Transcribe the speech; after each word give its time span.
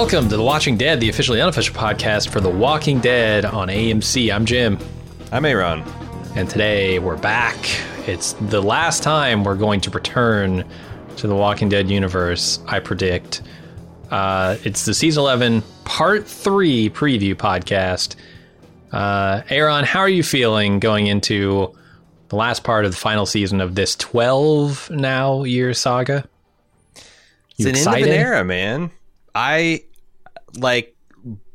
Welcome 0.00 0.30
to 0.30 0.36
The 0.38 0.42
Watching 0.42 0.78
Dead, 0.78 0.98
the 0.98 1.10
officially 1.10 1.42
unofficial 1.42 1.74
podcast 1.74 2.30
for 2.30 2.40
The 2.40 2.48
Walking 2.48 3.00
Dead 3.00 3.44
on 3.44 3.68
AMC. 3.68 4.34
I'm 4.34 4.46
Jim, 4.46 4.78
I'm 5.30 5.44
Aaron. 5.44 5.82
and 6.34 6.48
today 6.48 6.98
we're 6.98 7.18
back. 7.18 7.58
It's 8.06 8.32
the 8.32 8.62
last 8.62 9.02
time 9.02 9.44
we're 9.44 9.56
going 9.56 9.82
to 9.82 9.90
return 9.90 10.64
to 11.18 11.26
The 11.26 11.34
Walking 11.34 11.68
Dead 11.68 11.90
universe, 11.90 12.60
I 12.66 12.80
predict. 12.80 13.42
Uh, 14.10 14.56
it's 14.64 14.86
the 14.86 14.94
season 14.94 15.20
11, 15.20 15.62
part 15.84 16.26
three 16.26 16.88
preview 16.88 17.34
podcast. 17.34 18.16
Uh, 18.92 19.42
Aaron, 19.50 19.84
how 19.84 20.00
are 20.00 20.08
you 20.08 20.22
feeling 20.22 20.80
going 20.80 21.08
into 21.08 21.76
the 22.30 22.36
last 22.36 22.64
part 22.64 22.86
of 22.86 22.92
the 22.92 22.96
final 22.96 23.26
season 23.26 23.60
of 23.60 23.74
this 23.74 23.96
12 23.96 24.92
now 24.92 25.44
year 25.44 25.74
saga? 25.74 26.26
It's 27.58 27.66
an 27.66 27.76
end 27.76 28.02
of 28.02 28.08
an 28.08 28.08
era, 28.08 28.44
man. 28.46 28.92
I 29.34 29.84
like 30.56 30.96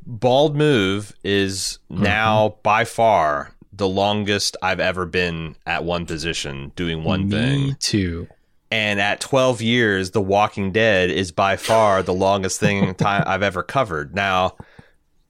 bald 0.06 0.56
move 0.56 1.14
is 1.24 1.80
now 1.90 2.58
by 2.64 2.86
far 2.86 3.54
the 3.74 3.88
longest 3.88 4.56
I've 4.62 4.80
ever 4.80 5.06
been 5.06 5.56
at 5.66 5.84
one 5.84 6.06
position 6.06 6.72
doing 6.76 7.04
one 7.04 7.28
Me 7.28 7.32
thing. 7.32 7.76
too. 7.80 8.28
And 8.72 9.00
at 9.00 9.20
12 9.22 9.62
years, 9.62 10.12
The 10.12 10.22
Walking 10.22 10.72
Dead 10.72 11.10
is 11.10 11.32
by 11.32 11.56
far 11.56 12.02
the 12.04 12.14
longest 12.14 12.60
thing 12.60 12.94
time 12.96 13.24
I've 13.28 13.44
ever 13.44 13.64
covered. 13.64 14.16
Now, 14.16 14.56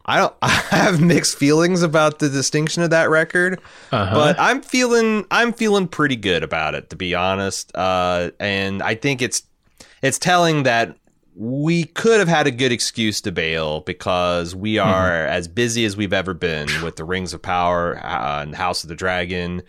I 0.06 0.18
don't 0.18 0.34
I 0.42 0.50
have 0.70 1.02
mixed 1.02 1.38
feelings 1.38 1.82
about 1.82 2.20
the 2.20 2.30
distinction 2.30 2.84
of 2.84 2.92
that 2.92 3.10
record, 3.10 3.60
Uh-huh. 3.92 4.14
but 4.16 4.40
I'm 4.40 4.62
feeling 4.62 5.26
I'm 5.32 5.52
feeling 5.54 5.88
pretty 5.88 6.16
good 6.16 6.44
about 6.44 6.76
it 6.76 6.90
to 6.92 6.96
be 6.96 7.16
honest. 7.16 7.76
Uh, 7.76 8.30
and 8.40 8.82
I 8.84 8.96
think 8.96 9.22
it's 9.22 9.44
it's 10.02 10.20
telling 10.20 10.64
that 10.64 10.96
we 11.36 11.84
could 11.84 12.20
have 12.20 12.30
had 12.30 12.48
a 12.48 12.52
good 12.52 12.72
excuse 12.72 13.20
to 13.22 13.32
bail 13.32 13.82
because 13.82 14.56
we 14.56 14.78
are 14.78 15.26
as 15.26 15.48
busy 15.50 15.84
as 15.84 15.98
we've 15.98 16.14
ever 16.14 16.34
been 16.34 16.68
with 16.82 16.96
the 16.96 17.04
Rings 17.04 17.34
of 17.34 17.42
Power 17.42 17.98
uh, 17.98 18.42
and 18.42 18.56
House 18.56 18.84
of 18.84 18.90
the 18.90 18.96
Dragon, 18.96 19.62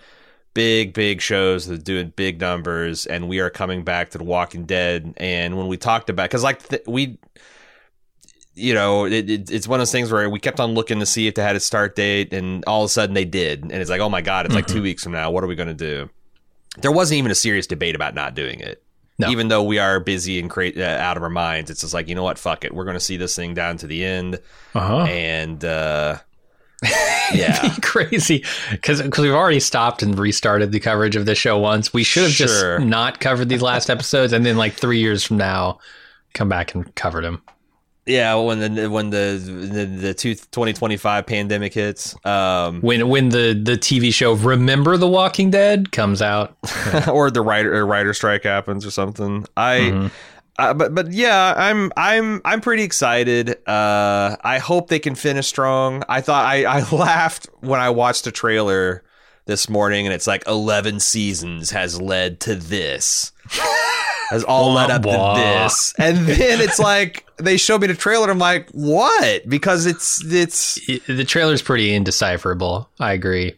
big 0.54 0.94
big 0.94 1.20
shows 1.20 1.66
that 1.66 1.80
are 1.80 1.82
doing 1.82 2.12
big 2.14 2.40
numbers, 2.40 3.04
and 3.06 3.28
we 3.28 3.40
are 3.40 3.50
coming 3.50 3.82
back 3.82 4.10
to 4.10 4.18
The 4.18 4.24
Walking 4.24 4.64
Dead. 4.64 5.12
And 5.16 5.56
when 5.56 5.66
we 5.66 5.76
talked 5.76 6.08
about, 6.08 6.30
because 6.30 6.44
like 6.44 6.68
th- 6.68 6.82
we 6.86 7.18
you 8.54 8.72
know, 8.72 9.04
it, 9.04 9.28
it, 9.28 9.50
it's 9.50 9.68
one 9.68 9.78
of 9.78 9.82
those 9.82 9.92
things 9.92 10.10
where 10.10 10.30
we 10.30 10.40
kept 10.40 10.60
on 10.60 10.72
looking 10.72 10.98
to 11.00 11.06
see 11.06 11.26
if 11.26 11.34
they 11.34 11.42
had 11.42 11.56
a 11.56 11.60
start 11.60 11.94
date, 11.96 12.32
and 12.32 12.64
all 12.66 12.82
of 12.82 12.86
a 12.86 12.88
sudden 12.88 13.14
they 13.14 13.24
did, 13.24 13.62
and 13.62 13.72
it's 13.72 13.90
like, 13.90 14.00
oh 14.00 14.08
my 14.08 14.22
god, 14.22 14.46
it's 14.46 14.54
like 14.54 14.66
two 14.66 14.82
weeks 14.82 15.02
from 15.02 15.12
now. 15.12 15.30
What 15.30 15.42
are 15.44 15.48
we 15.48 15.56
going 15.56 15.68
to 15.68 15.74
do? 15.74 16.08
There 16.78 16.92
wasn't 16.92 17.18
even 17.18 17.30
a 17.30 17.34
serious 17.34 17.66
debate 17.66 17.94
about 17.96 18.14
not 18.14 18.34
doing 18.34 18.60
it, 18.60 18.82
No. 19.18 19.28
even 19.30 19.48
though 19.48 19.62
we 19.62 19.78
are 19.78 19.98
busy 19.98 20.38
and 20.38 20.50
cra- 20.50 20.72
uh, 20.76 20.82
out 20.82 21.16
of 21.16 21.22
our 21.22 21.30
minds. 21.30 21.70
It's 21.70 21.80
just 21.80 21.94
like, 21.94 22.06
you 22.08 22.14
know 22.14 22.22
what, 22.22 22.38
fuck 22.38 22.64
it, 22.66 22.74
we're 22.74 22.84
going 22.84 22.96
to 22.96 23.00
see 23.00 23.16
this 23.16 23.34
thing 23.34 23.54
down 23.54 23.78
to 23.78 23.86
the 23.86 24.04
end, 24.04 24.40
Uh-huh. 24.74 25.04
and 25.04 25.64
uh, 25.64 26.18
yeah, 27.32 27.74
crazy 27.82 28.44
because 28.70 29.02
we've 29.18 29.32
already 29.32 29.60
stopped 29.60 30.02
and 30.02 30.18
restarted 30.18 30.70
the 30.72 30.80
coverage 30.80 31.16
of 31.16 31.24
this 31.24 31.38
show 31.38 31.56
once. 31.58 31.92
We 31.94 32.04
should 32.04 32.24
have 32.24 32.32
Sure. 32.32 32.78
just 32.78 32.86
not 32.86 33.18
covered 33.20 33.48
these 33.48 33.62
last 33.62 33.88
episodes, 33.88 34.32
and 34.34 34.44
then 34.44 34.56
like 34.58 34.74
three 34.74 34.98
years 34.98 35.24
from 35.24 35.38
now, 35.38 35.78
come 36.34 36.48
back 36.50 36.74
and 36.74 36.94
covered 36.94 37.24
them. 37.24 37.42
Yeah. 38.06 38.34
When 38.34 38.74
the 38.74 38.88
when 38.90 39.10
the 39.10 39.38
the, 39.72 39.84
the 39.84 40.14
two, 40.14 40.34
2025 40.34 41.26
pandemic 41.26 41.74
hits, 41.74 42.14
um, 42.24 42.80
When 42.80 43.08
when 43.08 43.28
the 43.30 43.52
the 43.60 43.76
TV 43.76 44.12
show 44.14 44.34
Remember 44.34 44.96
the 44.96 45.08
Walking 45.08 45.50
Dead 45.50 45.92
comes 45.92 46.22
out, 46.22 46.56
or 47.12 47.30
the 47.30 47.42
writer 47.42 47.74
or 47.74 47.86
writer 47.86 48.14
strike 48.14 48.44
happens 48.44 48.86
or 48.86 48.90
something. 48.90 49.44
I. 49.56 49.78
Mhm. 49.78 50.10
Uh, 50.58 50.72
but 50.72 50.94
but 50.94 51.12
yeah, 51.12 51.52
I'm 51.54 51.92
I'm 51.98 52.40
I'm 52.42 52.62
pretty 52.62 52.82
excited. 52.82 53.50
Uh, 53.68 54.36
I 54.42 54.56
hope 54.58 54.88
they 54.88 54.98
can 54.98 55.14
finish 55.14 55.46
strong. 55.46 56.02
I 56.08 56.22
thought 56.22 56.46
I, 56.46 56.64
I 56.64 56.90
laughed 56.96 57.50
when 57.60 57.78
I 57.78 57.90
watched 57.90 58.24
the 58.24 58.32
trailer 58.32 59.04
this 59.44 59.68
morning, 59.68 60.06
and 60.06 60.14
it's 60.14 60.26
like 60.26 60.42
eleven 60.46 60.98
seasons 60.98 61.72
has 61.72 62.00
led 62.00 62.40
to 62.40 62.54
this, 62.54 63.32
has 64.30 64.44
all 64.44 64.72
led 64.74 64.90
up 64.90 65.04
Wah, 65.04 65.34
to 65.34 65.40
this, 65.40 65.94
and 65.98 66.18
then 66.26 66.60
it's 66.60 66.78
like 66.78 67.26
they 67.36 67.56
show 67.56 67.78
me 67.78 67.86
the 67.86 67.94
trailer, 67.94 68.24
and 68.24 68.32
I'm 68.32 68.38
like, 68.38 68.68
what? 68.70 69.48
Because 69.48 69.86
it's 69.86 70.22
it's 70.24 70.78
It- 70.88 71.06
the 71.06 71.24
trailer's 71.24 71.62
pretty 71.62 71.94
indecipherable. 71.94 72.88
I 73.00 73.12
agree. 73.12 73.54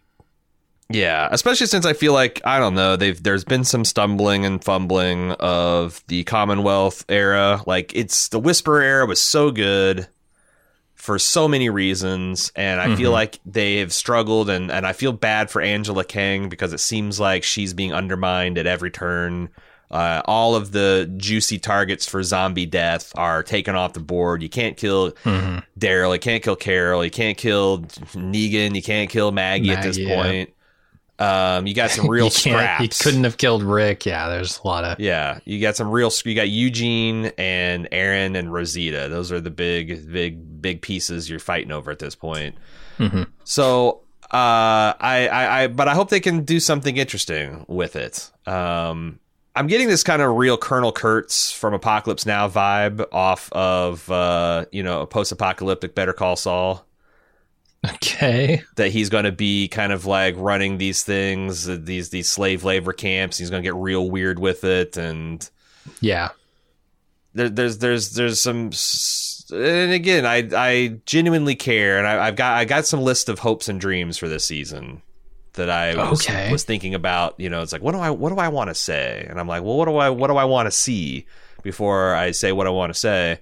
Yeah, 0.90 1.28
especially 1.30 1.66
since 1.66 1.84
I 1.84 1.92
feel 1.92 2.14
like 2.14 2.40
I 2.46 2.58
don't 2.58 2.74
know, 2.74 2.96
they've 2.96 3.22
there's 3.22 3.44
been 3.44 3.64
some 3.64 3.84
stumbling 3.84 4.46
and 4.46 4.62
fumbling 4.64 5.32
of 5.32 6.02
the 6.08 6.24
Commonwealth 6.24 7.04
era. 7.10 7.62
Like 7.66 7.94
it's 7.94 8.28
the 8.28 8.38
Whisper 8.38 8.80
era 8.80 9.04
was 9.04 9.20
so 9.20 9.50
good 9.50 10.08
for 10.94 11.18
so 11.18 11.46
many 11.46 11.68
reasons, 11.70 12.50
and 12.56 12.80
I 12.80 12.96
feel 12.96 13.10
Mhm. 13.10 13.14
like 13.14 13.38
they 13.46 13.76
have 13.76 13.92
struggled, 13.92 14.48
and 14.48 14.70
and 14.72 14.86
I 14.86 14.94
feel 14.94 15.12
bad 15.12 15.50
for 15.50 15.60
Angela 15.60 16.04
Kang 16.04 16.48
because 16.48 16.72
it 16.72 16.80
seems 16.80 17.20
like 17.20 17.44
she's 17.44 17.74
being 17.74 17.92
undermined 17.92 18.56
at 18.56 18.66
every 18.66 18.90
turn. 18.90 19.50
Uh, 19.90 20.20
all 20.26 20.54
of 20.54 20.72
the 20.72 21.10
juicy 21.16 21.58
targets 21.58 22.06
for 22.06 22.22
zombie 22.22 22.66
death 22.66 23.10
are 23.16 23.42
taken 23.42 23.74
off 23.74 23.94
the 23.94 24.00
board. 24.00 24.42
You 24.42 24.48
can't 24.50 24.76
kill 24.76 25.12
Mhm. 25.24 25.62
Daryl. 25.80 26.12
You 26.12 26.20
can't 26.20 26.42
kill 26.42 26.56
Carol. 26.56 27.02
You 27.04 27.10
can't 27.10 27.38
kill 27.38 27.78
Negan. 28.14 28.74
You 28.74 28.82
can't 28.82 29.08
kill 29.08 29.32
Maggie, 29.32 29.70
at 29.70 29.82
this 29.82 29.96
Maggie, 29.98 30.14
point. 30.14 30.50
Um, 31.20 31.66
you 31.66 31.74
got 31.74 31.90
some 31.90 32.06
real 32.10 32.26
you 32.26 32.30
scraps. 32.30 32.82
You 32.82 32.88
couldn't 33.04 33.24
have 33.24 33.38
killed 33.38 33.62
Rick. 33.62 34.04
Yeah, 34.06 34.28
there's 34.28 34.60
a 34.62 34.66
lot 34.66 34.84
of 34.84 35.00
Yeah, 35.00 35.38
you 35.46 35.58
got 35.60 35.74
some 35.74 35.88
real. 35.90 36.12
You 36.24 36.34
got 36.34 36.48
Eugene 36.50 37.32
and 37.38 37.88
Aaron 37.90 38.36
and 38.36 38.52
Rosita. 38.52 39.08
Those 39.08 39.32
are 39.32 39.40
the 39.40 39.50
big, 39.50 40.12
big, 40.12 40.60
big 40.62 40.82
pieces 40.82 41.28
you're 41.30 41.38
fighting 41.40 41.72
over 41.72 41.90
at 41.90 41.98
this 41.98 42.14
point. 42.14 42.54
Mhm. 42.98 43.26
So, 43.44 44.02
uh, 44.30 44.92
I, 45.00 45.28
I, 45.32 45.62
I, 45.62 45.66
but 45.68 45.88
I 45.88 45.94
hope 45.94 46.10
they 46.10 46.20
can 46.20 46.44
do 46.44 46.60
something 46.60 46.96
interesting 46.98 47.64
with 47.68 47.96
it. 47.96 48.30
Um, 48.46 49.18
I'm 49.58 49.66
getting 49.66 49.88
this 49.88 50.04
kind 50.04 50.22
of 50.22 50.36
real 50.36 50.56
Colonel 50.56 50.92
Kurtz 50.92 51.50
from 51.50 51.74
Apocalypse 51.74 52.24
Now 52.24 52.48
vibe 52.48 53.04
off 53.12 53.50
of, 53.52 54.08
uh, 54.08 54.66
you 54.70 54.84
know, 54.84 55.02
a 55.02 55.06
post-apocalyptic 55.06 55.96
Better 55.96 56.12
Call 56.12 56.36
Saul. 56.36 56.86
okay. 57.84 58.62
that 58.76 58.90
he's 58.90 59.08
going 59.08 59.24
to 59.24 59.32
be 59.32 59.66
kind 59.66 59.92
of 59.92 60.06
like 60.06 60.34
running 60.38 60.78
these 60.78 61.02
things, 61.02 61.68
uh, 61.68 61.76
these 61.80 62.10
these 62.10 62.28
slave 62.28 62.62
labor 62.62 62.92
camps. 62.92 63.36
He's 63.36 63.50
going 63.50 63.62
to 63.62 63.66
get 63.66 63.74
real 63.74 64.08
weird 64.08 64.38
with 64.38 64.62
it, 64.62 64.96
and 64.96 65.48
Yeah. 66.00 66.28
there, 67.34 67.48
there's 67.48 67.78
there's 67.78 68.10
there's 68.10 68.40
some. 68.40 68.70
And 69.50 69.92
again, 69.92 70.24
I 70.26 70.48
I 70.54 71.00
genuinely 71.04 71.54
care, 71.56 71.98
and 71.98 72.06
I, 72.06 72.28
I've 72.28 72.36
got 72.36 72.56
I 72.56 72.64
got 72.64 72.86
some 72.86 73.00
list 73.00 73.28
of 73.28 73.40
hopes 73.40 73.68
and 73.68 73.80
dreams 73.80 74.18
for 74.18 74.28
this 74.28 74.44
season 74.44 75.02
that 75.58 75.70
I 75.70 75.94
was, 76.10 76.26
Okay. 76.26 76.50
was 76.50 76.64
thinking 76.64 76.94
about. 76.94 77.38
You 77.38 77.50
know, 77.50 77.62
it's 77.62 77.72
like 77.72 77.82
what 77.82 77.92
do 77.92 77.98
I 77.98 78.10
what 78.10 78.30
do 78.30 78.38
I 78.38 78.48
want 78.48 78.70
to 78.70 78.74
say, 78.74 79.24
and 79.28 79.38
I'm 79.38 79.46
like, 79.46 79.62
well, 79.62 79.76
what 79.76 79.84
do 79.84 79.96
I 79.96 80.10
what 80.10 80.26
do 80.28 80.36
I 80.36 80.44
want 80.44 80.66
to 80.66 80.70
see 80.72 81.26
before 81.62 82.14
I 82.14 82.30
say 82.32 82.50
what 82.52 82.66
I 82.66 82.70
want 82.70 82.92
to 82.92 82.98
say. 82.98 83.40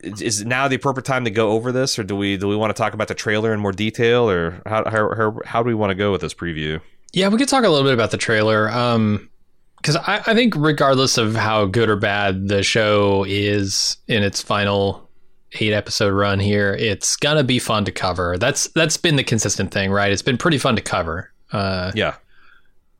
Is 0.00 0.44
now 0.44 0.66
the 0.66 0.74
appropriate 0.74 1.04
time 1.04 1.24
to 1.24 1.30
go 1.30 1.52
over 1.52 1.70
this, 1.70 1.98
or 1.98 2.02
do 2.02 2.16
we 2.16 2.36
do 2.36 2.48
we 2.48 2.56
want 2.56 2.74
to 2.74 2.80
talk 2.80 2.94
about 2.94 3.06
the 3.08 3.14
trailer 3.14 3.54
in 3.54 3.60
more 3.60 3.70
detail, 3.72 4.28
or 4.28 4.60
how 4.66 4.82
how 4.90 5.14
how, 5.14 5.40
how 5.44 5.62
do 5.62 5.68
we 5.68 5.74
want 5.74 5.90
to 5.90 5.94
go 5.94 6.10
with 6.10 6.20
this 6.20 6.34
preview? 6.34 6.80
Yeah, 7.12 7.28
we 7.28 7.38
could 7.38 7.48
talk 7.48 7.64
a 7.64 7.68
little 7.68 7.84
bit 7.86 7.94
about 7.94 8.10
the 8.10 8.16
trailer. 8.18 8.68
Um, 8.70 9.30
because 9.76 9.94
I, 9.94 10.16
I 10.26 10.34
think 10.34 10.54
regardless 10.56 11.16
of 11.18 11.36
how 11.36 11.64
good 11.66 11.88
or 11.88 11.94
bad 11.94 12.48
the 12.48 12.64
show 12.64 13.24
is 13.28 13.96
in 14.08 14.24
its 14.24 14.42
final 14.42 15.07
eight 15.60 15.72
episode 15.72 16.12
run 16.12 16.40
here, 16.40 16.74
it's 16.74 17.16
gonna 17.16 17.44
be 17.44 17.58
fun 17.58 17.84
to 17.86 17.92
cover. 17.92 18.36
That's 18.38 18.68
that's 18.68 18.96
been 18.96 19.16
the 19.16 19.24
consistent 19.24 19.70
thing, 19.72 19.90
right? 19.90 20.12
It's 20.12 20.22
been 20.22 20.38
pretty 20.38 20.58
fun 20.58 20.76
to 20.76 20.82
cover. 20.82 21.32
Uh, 21.52 21.90
Yeah, 21.94 22.14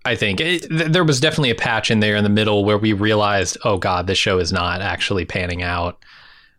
I 0.04 0.14
think 0.14 0.40
it, 0.40 0.62
th- 0.68 0.90
there 0.92 1.04
was 1.04 1.20
definitely 1.20 1.50
a 1.50 1.54
patch 1.54 1.90
in 1.90 2.00
there 2.00 2.16
in 2.16 2.24
the 2.24 2.30
middle 2.30 2.64
where 2.64 2.78
we 2.78 2.92
realized, 2.94 3.58
oh 3.64 3.76
god, 3.76 4.06
this 4.06 4.18
show 4.18 4.38
is 4.38 4.52
not 4.52 4.80
actually 4.80 5.24
panning 5.26 5.62
out, 5.62 6.02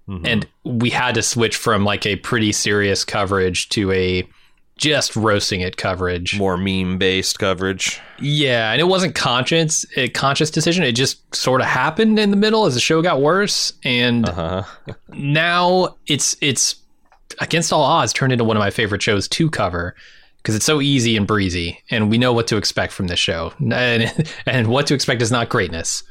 Mhm. 0.08 0.22
and 0.26 0.48
we 0.64 0.90
had 0.92 1.16
to 1.16 1.24
switch 1.24 1.56
from 1.58 1.84
like 1.84 2.06
a 2.06 2.16
pretty 2.18 2.52
serious 2.52 3.04
coverage 3.04 3.70
to 3.70 3.92
a 3.92 4.28
just 4.80 5.16
roasting 5.16 5.62
it 5.62 5.78
coverage. 5.78 6.38
more 6.38 6.58
meme 6.58 6.98
based 6.98 7.38
coverage. 7.38 8.00
Yeah, 8.20 8.72
and 8.72 8.82
it 8.82 8.86
wasn't 8.86 9.14
conscious 9.14 9.86
a 9.96 10.10
conscious 10.10 10.50
decision. 10.50 10.84
It 10.84 10.94
just 10.94 11.36
sort 11.36 11.62
of 11.62 11.68
happened 11.68 12.18
in 12.18 12.32
the 12.32 12.38
middle 12.38 12.66
as 12.66 12.74
the 12.74 12.80
show 12.80 13.02
got 13.02 13.22
worse, 13.22 13.74
and 13.84 14.28
Uh 14.28 14.34
huh. 14.34 14.94
now 15.10 15.96
it's 16.08 16.36
it's 16.42 16.76
against 17.40 17.72
all 17.72 17.84
odds 17.84 18.14
turned 18.14 18.32
into 18.34 18.44
one 18.44 18.58
of 18.58 18.62
my 18.62 18.72
favorite 18.72 19.02
shows 19.04 19.28
to 19.28 19.50
cover 19.50 19.96
because 20.38 20.56
it's 20.56 20.66
so 20.66 20.82
easy 20.82 21.18
and 21.18 21.28
breezy, 21.28 21.84
and 21.92 22.10
we 22.10 22.18
know 22.18 22.32
what 22.34 22.48
to 22.48 22.58
expect 22.58 22.94
from 22.94 23.08
this 23.08 23.20
show, 23.20 23.54
and 23.72 24.32
and 24.46 24.68
what 24.68 24.88
to 24.88 24.94
expect 24.94 25.22
is 25.22 25.32
not 25.32 25.50
greatness. 25.50 26.04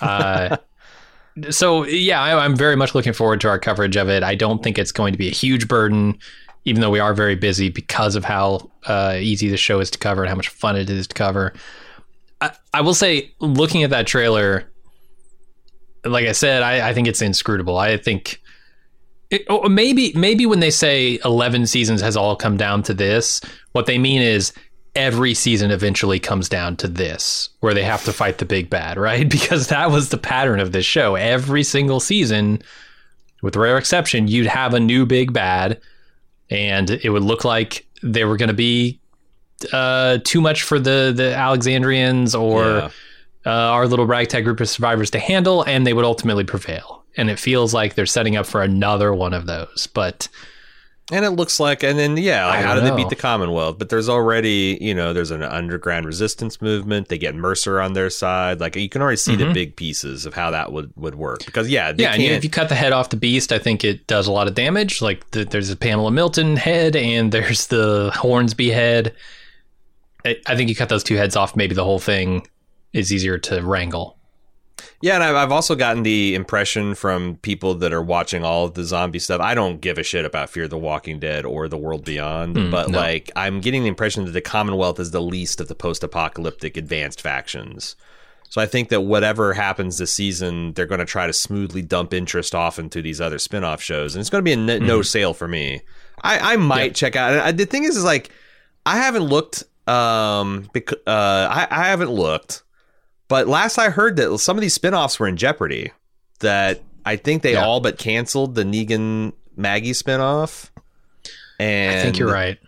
Uh, 0.00 0.56
so 1.50 1.84
yeah, 1.84 2.20
I, 2.20 2.44
I'm 2.44 2.56
very 2.56 2.76
much 2.76 2.94
looking 2.94 3.12
forward 3.12 3.40
to 3.42 3.48
our 3.48 3.58
coverage 3.58 3.96
of 3.96 4.08
it. 4.08 4.22
I 4.22 4.34
don't 4.34 4.62
think 4.62 4.78
it's 4.78 4.92
going 4.92 5.12
to 5.12 5.18
be 5.18 5.28
a 5.28 5.32
huge 5.32 5.68
burden. 5.68 6.18
Even 6.64 6.80
though 6.80 6.90
we 6.90 7.00
are 7.00 7.14
very 7.14 7.36
busy 7.36 7.68
because 7.68 8.16
of 8.16 8.24
how 8.24 8.70
uh, 8.86 9.16
easy 9.18 9.48
the 9.48 9.56
show 9.56 9.80
is 9.80 9.90
to 9.90 9.98
cover 9.98 10.22
and 10.22 10.28
how 10.28 10.36
much 10.36 10.48
fun 10.48 10.76
it 10.76 10.90
is 10.90 11.06
to 11.06 11.14
cover. 11.14 11.52
I, 12.40 12.52
I 12.74 12.80
will 12.80 12.94
say, 12.94 13.32
looking 13.40 13.82
at 13.82 13.90
that 13.90 14.06
trailer, 14.06 14.70
like 16.04 16.26
I 16.26 16.32
said, 16.32 16.62
I, 16.62 16.90
I 16.90 16.94
think 16.94 17.08
it's 17.08 17.22
inscrutable. 17.22 17.78
I 17.78 17.96
think 17.96 18.40
it, 19.30 19.44
oh, 19.48 19.68
maybe 19.68 20.12
maybe 20.14 20.44
when 20.44 20.60
they 20.60 20.70
say 20.70 21.18
eleven 21.24 21.66
seasons 21.66 22.00
has 22.00 22.16
all 22.16 22.36
come 22.36 22.56
down 22.56 22.82
to 22.84 22.94
this, 22.94 23.40
what 23.72 23.86
they 23.86 23.98
mean 23.98 24.22
is 24.22 24.52
every 24.96 25.34
season 25.34 25.70
eventually 25.70 26.18
comes 26.18 26.48
down 26.48 26.76
to 26.76 26.88
this, 26.88 27.50
where 27.60 27.74
they 27.74 27.84
have 27.84 28.04
to 28.04 28.12
fight 28.12 28.38
the 28.38 28.44
big 28.44 28.68
bad, 28.68 28.98
right? 28.98 29.28
Because 29.40 29.68
that 29.68 29.90
was 29.90 30.08
the 30.08 30.18
pattern 30.18 30.60
of 30.60 30.72
this 30.72 30.86
show. 30.86 31.14
Every 31.14 31.62
single 31.62 32.00
season, 32.00 32.62
with 33.42 33.56
rare 33.56 33.78
exception, 33.78 34.28
you'd 34.28 34.46
have 34.46 34.74
a 34.74 34.80
new 34.80 35.06
big 35.06 35.32
bad, 35.32 35.80
and 36.50 36.90
it 36.90 37.10
would 37.10 37.22
look 37.22 37.44
like 37.44 37.86
they 38.02 38.24
were 38.24 38.36
going 38.36 38.48
to 38.48 38.54
be 38.54 38.98
uh, 39.72 40.18
too 40.24 40.40
much 40.40 40.62
for 40.62 40.78
the 40.78 41.12
the 41.14 41.34
Alexandrians 41.34 42.34
or 42.34 42.64
Yeah. 42.64 42.90
uh, 43.46 43.50
our 43.50 43.86
little 43.86 44.06
ragtag 44.06 44.44
group 44.44 44.60
of 44.60 44.68
survivors 44.68 45.10
to 45.10 45.18
handle, 45.18 45.62
and 45.62 45.86
they 45.86 45.92
would 45.92 46.04
ultimately 46.04 46.44
prevail. 46.44 47.04
And 47.16 47.28
it 47.28 47.38
feels 47.38 47.74
like 47.74 47.94
they're 47.94 48.06
setting 48.06 48.36
up 48.36 48.46
for 48.46 48.62
another 48.62 49.12
one 49.12 49.34
of 49.34 49.46
those. 49.46 49.88
But 49.92 50.28
And 51.12 51.24
it 51.24 51.30
looks 51.30 51.58
like, 51.58 51.82
and 51.82 51.98
then 51.98 52.16
yeah, 52.16 52.46
like 52.46 52.64
how 52.64 52.74
do 52.74 52.80
they 52.80 52.94
beat 52.94 53.08
the 53.08 53.16
Commonwealth? 53.16 53.78
But 53.78 53.88
there's 53.88 54.08
already, 54.08 54.78
you 54.80 54.94
know, 54.94 55.12
there's 55.12 55.30
an 55.32 55.42
underground 55.42 56.06
resistance 56.06 56.62
movement. 56.62 57.08
They 57.08 57.18
get 57.18 57.34
Mercer 57.34 57.80
on 57.80 57.94
their 57.94 58.10
side. 58.10 58.60
Like 58.60 58.76
you 58.76 58.88
can 58.88 59.02
already 59.02 59.16
see 59.16 59.34
the 59.34 59.52
big 59.52 59.74
pieces 59.76 60.26
of 60.26 60.34
how 60.34 60.50
that 60.52 60.72
would 60.72 60.92
would 60.96 61.16
work. 61.16 61.44
Because 61.44 61.68
yeah, 61.68 61.92
they 61.92 62.04
Mm-hmm. 62.04 62.20
yeah, 62.20 62.26
and 62.28 62.34
if 62.36 62.44
you 62.44 62.50
cut 62.50 62.68
the 62.68 62.74
head 62.74 62.92
off 62.92 63.10
the 63.10 63.16
beast, 63.16 63.52
I 63.52 63.58
think 63.58 63.84
it 63.84 64.06
does 64.06 64.26
a 64.26 64.32
lot 64.32 64.46
of 64.46 64.54
damage. 64.54 65.02
Like 65.02 65.28
the, 65.32 65.44
there's 65.44 65.70
a 65.70 65.76
Pamela 65.76 66.10
Milton 66.10 66.56
head, 66.56 66.94
and 66.94 67.32
there's 67.32 67.66
the 67.66 68.12
Hornsby 68.14 68.70
head. 68.70 69.14
I, 70.24 70.36
I 70.46 70.54
think 70.54 70.68
you 70.68 70.76
cut 70.76 70.88
those 70.90 71.02
two 71.02 71.16
heads 71.16 71.34
off, 71.34 71.56
maybe 71.56 71.74
the 71.74 71.84
whole 71.84 71.98
thing 71.98 72.46
is 72.92 73.12
easier 73.12 73.38
to 73.38 73.62
wrangle. 73.62 74.16
Yeah, 75.00 75.14
and 75.14 75.24
I've, 75.24 75.34
I've 75.36 75.52
also 75.52 75.74
gotten 75.74 76.02
the 76.02 76.34
impression 76.34 76.94
from 76.94 77.36
people 77.42 77.74
that 77.76 77.92
are 77.92 78.02
watching 78.02 78.44
all 78.44 78.66
of 78.66 78.74
the 78.74 78.84
zombie 78.84 79.18
stuff. 79.18 79.40
I 79.40 79.54
don't 79.54 79.80
give 79.80 79.98
a 79.98 80.02
shit 80.02 80.24
about 80.24 80.50
Fear 80.50 80.68
the 80.68 80.78
Walking 80.78 81.18
Dead 81.18 81.44
or 81.44 81.68
The 81.68 81.76
World 81.78 82.04
Beyond, 82.04 82.56
Mm, 82.56 82.70
but 82.70 82.90
no. 82.90 82.98
like 82.98 83.30
I'm 83.36 83.60
getting 83.60 83.82
the 83.82 83.88
impression 83.88 84.24
that 84.24 84.32
the 84.32 84.40
Commonwealth 84.40 85.00
is 85.00 85.10
the 85.10 85.22
least 85.22 85.60
of 85.60 85.68
the 85.68 85.74
post-apocalyptic 85.74 86.76
advanced 86.76 87.20
factions. 87.20 87.96
So 88.48 88.60
I 88.60 88.66
think 88.66 88.88
that 88.88 89.02
whatever 89.02 89.52
happens 89.52 89.98
this 89.98 90.12
season, 90.12 90.72
they're 90.72 90.84
going 90.86 90.98
to 90.98 91.04
try 91.04 91.26
to 91.28 91.32
smoothly 91.32 91.82
dump 91.82 92.12
interest 92.12 92.52
off 92.54 92.78
into 92.80 93.00
these 93.00 93.20
other 93.20 93.38
spin-off 93.38 93.80
shows, 93.80 94.14
and 94.16 94.20
it's 94.20 94.28
going 94.28 94.42
to 94.42 94.44
be 94.44 94.50
a 94.52 94.56
n- 94.56 94.66
Mm-hmm. 94.80 94.86
no 94.88 95.02
sale 95.02 95.34
for 95.34 95.46
me. 95.46 95.82
I, 96.22 96.54
I 96.54 96.56
might 96.56 96.94
check 96.96 97.14
out. 97.14 97.32
I, 97.38 97.52
the 97.52 97.64
thing 97.64 97.84
is, 97.84 97.96
is 97.96 98.02
like 98.04 98.30
I 98.84 98.96
haven't 98.96 99.22
looked. 99.22 99.62
Um, 99.86 100.68
bec- 100.72 100.92
uh, 100.92 101.48
I, 101.50 101.66
I 101.70 101.84
haven't 101.86 102.10
looked. 102.10 102.62
But 103.30 103.48
last 103.48 103.78
I 103.78 103.88
heard 103.88 104.16
that 104.16 104.36
some 104.38 104.58
of 104.58 104.60
these 104.60 104.74
spin-offs 104.74 105.18
were 105.18 105.26
in 105.28 105.38
jeopardy. 105.38 105.92
That 106.40 106.82
I 107.06 107.16
think 107.16 107.42
they 107.42 107.52
Yeah. 107.54 107.64
all 107.64 107.80
but 107.80 107.96
canceled 107.96 108.54
the 108.56 108.64
Negan 108.64 109.32
Maggie 109.56 109.94
spin-off. 109.94 110.70
And 111.58 111.98
I 111.98 112.02
think 112.02 112.18
you're 112.18 112.30
right. 112.32 112.58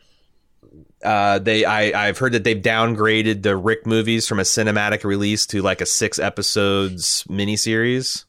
Uh, 1.05 1.38
they 1.41 1.64
I 1.64 2.09
I've 2.09 2.19
heard 2.19 2.32
that 2.32 2.44
they've 2.44 2.61
downgraded 2.62 3.43
the 3.43 3.56
Rick 3.56 3.87
movies 3.87 4.29
from 4.29 4.38
a 4.38 4.43
cinematic 4.44 5.03
release 5.03 5.47
to 5.47 5.61
like 5.61 5.81
a 5.81 5.87
six 5.87 6.19
episodes 6.19 7.25
miniseries. 7.29 8.25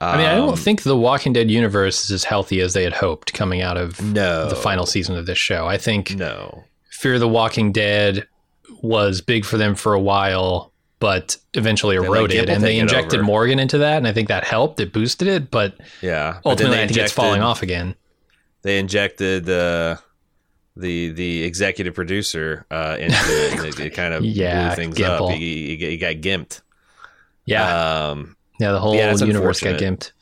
I 0.00 0.16
mean, 0.18 0.26
I 0.26 0.34
Um, 0.34 0.46
don't 0.48 0.58
think 0.58 0.82
the 0.82 0.96
Walking 0.96 1.32
Dead 1.32 1.48
universe 1.50 2.04
is 2.04 2.10
as 2.10 2.24
healthy 2.24 2.60
as 2.60 2.72
they 2.74 2.82
had 2.82 2.92
hoped 2.94 3.32
coming 3.32 3.62
out 3.62 3.76
of 3.78 4.02
no 4.02 4.48
the 4.48 4.56
final 4.56 4.84
season 4.84 5.16
of 5.16 5.24
this 5.26 5.38
show. 5.38 5.66
I 5.66 5.78
think 5.78 6.14
No, 6.16 6.64
Fear 6.90 7.18
the 7.20 7.28
Walking 7.28 7.72
Dead 7.72 8.26
was 8.82 9.20
big 9.20 9.44
for 9.44 9.56
them 9.56 9.74
for 9.76 9.94
a 9.94 10.00
while, 10.00 10.71
but 11.02 11.36
eventually 11.54 11.98
let 11.98 12.06
eroded, 12.08 12.46
Gimple 12.48 12.54
and 12.54 12.62
they 12.64 12.78
injected. 12.78 13.20
Morgan 13.22 13.58
into 13.58 13.78
that, 13.78 13.96
and 13.98 14.06
I 14.06 14.12
think 14.12 14.28
that 14.28 14.44
helped. 14.44 14.78
It 14.78 14.92
boosted 14.92 15.26
it, 15.26 15.50
but 15.50 15.74
yeah. 16.00 16.38
Ultimately, 16.46 16.76
they 16.76 16.82
I 16.84 16.86
think 16.86 16.98
it's 17.00 17.12
falling 17.12 17.42
off 17.42 17.60
again. 17.62 17.96
They 18.62 18.78
injected 18.78 19.50
uh, 19.50 19.96
the 20.76 21.10
the 21.10 21.42
executive 21.42 21.94
producer 21.94 22.64
uh, 22.70 22.96
into 23.00 23.16
it. 23.16 23.52
and 23.58 23.66
it, 23.66 23.80
it 23.80 23.90
kind 23.94 24.14
of 24.14 24.24
Yeah, 24.24 24.68
blew 24.68 24.76
things 24.76 24.96
Gimple. 24.96 25.30
up. 25.32 25.36
He, 25.36 25.76
he, 25.76 25.86
he 25.90 25.96
got 25.98 26.14
gimped. 26.16 26.60
Yeah, 27.46 28.10
Um, 28.10 28.36
yeah, 28.60 28.70
the 28.70 28.78
whole 28.78 28.94
yeah, 28.94 29.12
universe 29.16 29.58
got 29.60 29.80
gimped. 29.80 30.12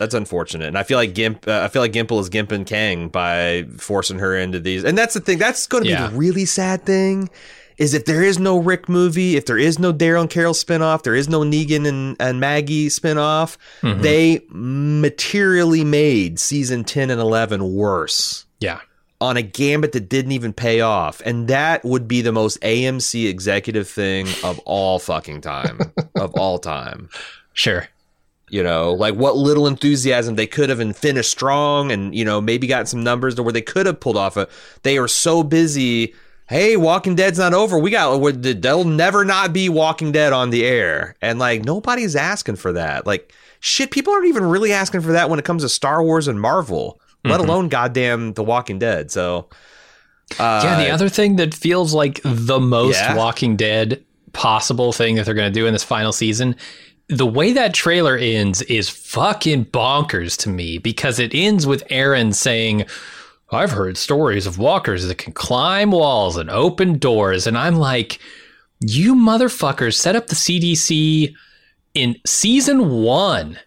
That's 0.00 0.12
unfortunate, 0.14 0.66
and 0.66 0.76
I 0.76 0.82
feel 0.82 0.98
like 0.98 1.14
Gimp. 1.14 1.46
Uh, 1.46 1.60
I 1.62 1.68
feel 1.68 1.80
like 1.80 1.92
Gimple 1.92 2.18
is 2.20 2.28
gimping 2.28 2.66
Kang 2.66 3.08
by 3.08 3.64
forcing 3.78 4.18
her 4.18 4.36
into 4.36 4.58
these, 4.58 4.82
and 4.82 4.98
that's 4.98 5.14
the 5.14 5.20
thing. 5.20 5.38
That's 5.38 5.68
going 5.68 5.84
to 5.84 5.90
Yeah. 5.90 6.08
be 6.08 6.12
the 6.12 6.18
really 6.18 6.44
sad 6.46 6.84
thing. 6.84 7.30
Is 7.76 7.92
if 7.94 8.04
there 8.04 8.22
is 8.22 8.38
no 8.38 8.56
Rick 8.58 8.88
movie, 8.88 9.36
if 9.36 9.46
there 9.46 9.58
is 9.58 9.78
no 9.80 9.92
Daryl 9.92 10.20
and 10.22 10.30
Carol 10.30 10.54
spinoff, 10.54 11.02
there 11.02 11.14
is 11.16 11.28
no 11.28 11.40
Negan 11.40 11.86
and, 11.88 12.16
and 12.20 12.38
Maggie 12.38 12.88
spinoff, 12.88 13.56
Mhm. 13.82 14.00
they 14.02 14.42
materially 14.48 15.84
made 15.84 16.38
season 16.38 16.84
10 16.84 17.10
and 17.10 17.20
11 17.20 17.74
worse 17.74 18.44
Yeah, 18.60 18.80
on 19.20 19.36
a 19.36 19.42
gambit 19.42 19.92
that 19.92 20.08
didn't 20.08 20.32
even 20.32 20.52
pay 20.52 20.80
off. 20.80 21.20
And 21.24 21.48
that 21.48 21.84
would 21.84 22.06
be 22.06 22.20
the 22.22 22.32
most 22.32 22.58
AMC 22.62 23.26
executive 23.28 23.88
thing 23.88 24.28
of 24.42 24.58
all 24.60 24.98
fucking 24.98 25.40
time. 25.40 25.80
of 26.14 26.32
all 26.34 26.58
time. 26.58 27.08
sure. 27.52 27.88
You 28.50 28.62
know, 28.62 28.92
like 28.92 29.14
what 29.14 29.36
little 29.36 29.66
enthusiasm 29.66 30.36
they 30.36 30.46
could 30.46 30.68
have 30.68 30.78
and 30.78 30.94
finished 30.94 31.30
strong 31.30 31.90
and, 31.90 32.14
you 32.14 32.24
know, 32.24 32.40
maybe 32.40 32.66
got 32.68 32.88
some 32.88 33.02
numbers 33.02 33.34
to 33.34 33.42
where 33.42 33.52
they 33.52 33.62
could 33.62 33.86
have 33.86 33.98
pulled 33.98 34.16
off 34.18 34.36
a. 34.36 34.46
They 34.82 34.96
are 34.98 35.08
so 35.08 35.42
busy. 35.42 36.14
Hey, 36.46 36.76
Walking 36.76 37.14
Dead's 37.14 37.38
not 37.38 37.54
over. 37.54 37.78
We 37.78 37.90
got, 37.90 38.18
there'll 38.42 38.84
never 38.84 39.24
not 39.24 39.52
be 39.52 39.68
Walking 39.70 40.12
Dead 40.12 40.32
on 40.32 40.50
the 40.50 40.64
air. 40.66 41.16
And 41.22 41.38
like, 41.38 41.64
nobody's 41.64 42.14
asking 42.16 42.56
for 42.56 42.72
that. 42.74 43.06
Like, 43.06 43.32
shit, 43.60 43.90
people 43.90 44.12
aren't 44.12 44.26
even 44.26 44.44
really 44.44 44.72
asking 44.72 45.00
for 45.00 45.12
that 45.12 45.30
when 45.30 45.38
it 45.38 45.44
comes 45.46 45.62
to 45.62 45.68
Star 45.70 46.02
Wars 46.02 46.28
and 46.28 46.38
Marvel, 46.40 47.00
let 47.24 47.40
Mhm. 47.40 47.44
alone 47.44 47.68
goddamn 47.68 48.34
The 48.34 48.44
Walking 48.44 48.78
Dead. 48.78 49.10
So, 49.10 49.48
uh, 50.38 50.60
yeah, 50.62 50.76
the 50.84 50.90
other 50.90 51.08
thing 51.08 51.36
that 51.36 51.54
feels 51.54 51.94
like 51.94 52.20
the 52.24 52.60
most 52.60 52.96
Yeah. 53.00 53.16
Walking 53.16 53.56
Dead 53.56 54.02
possible 54.34 54.92
thing 54.92 55.14
that 55.14 55.24
they're 55.24 55.34
going 55.34 55.50
to 55.52 55.60
do 55.60 55.66
in 55.66 55.72
this 55.72 55.84
final 55.84 56.12
season, 56.12 56.56
the 57.08 57.26
way 57.26 57.52
that 57.52 57.72
trailer 57.72 58.16
ends 58.18 58.60
is 58.62 58.88
fucking 58.90 59.66
bonkers 59.66 60.36
to 60.38 60.48
me 60.50 60.76
because 60.78 61.18
it 61.18 61.30
ends 61.34 61.66
with 61.66 61.84
Aaron 61.88 62.32
saying, 62.32 62.84
I've 63.54 63.70
heard 63.70 63.96
stories 63.96 64.46
of 64.46 64.58
walkers 64.58 65.06
that 65.06 65.18
can 65.18 65.32
climb 65.32 65.90
walls 65.90 66.36
and 66.36 66.50
open 66.50 66.98
doors. 66.98 67.46
And 67.46 67.56
I'm 67.56 67.76
like, 67.76 68.18
you 68.80 69.14
motherfuckers 69.14 69.94
set 69.94 70.16
up 70.16 70.26
the 70.26 70.34
CDC 70.34 71.34
in 71.94 72.16
season 72.26 72.90
one 73.02 73.58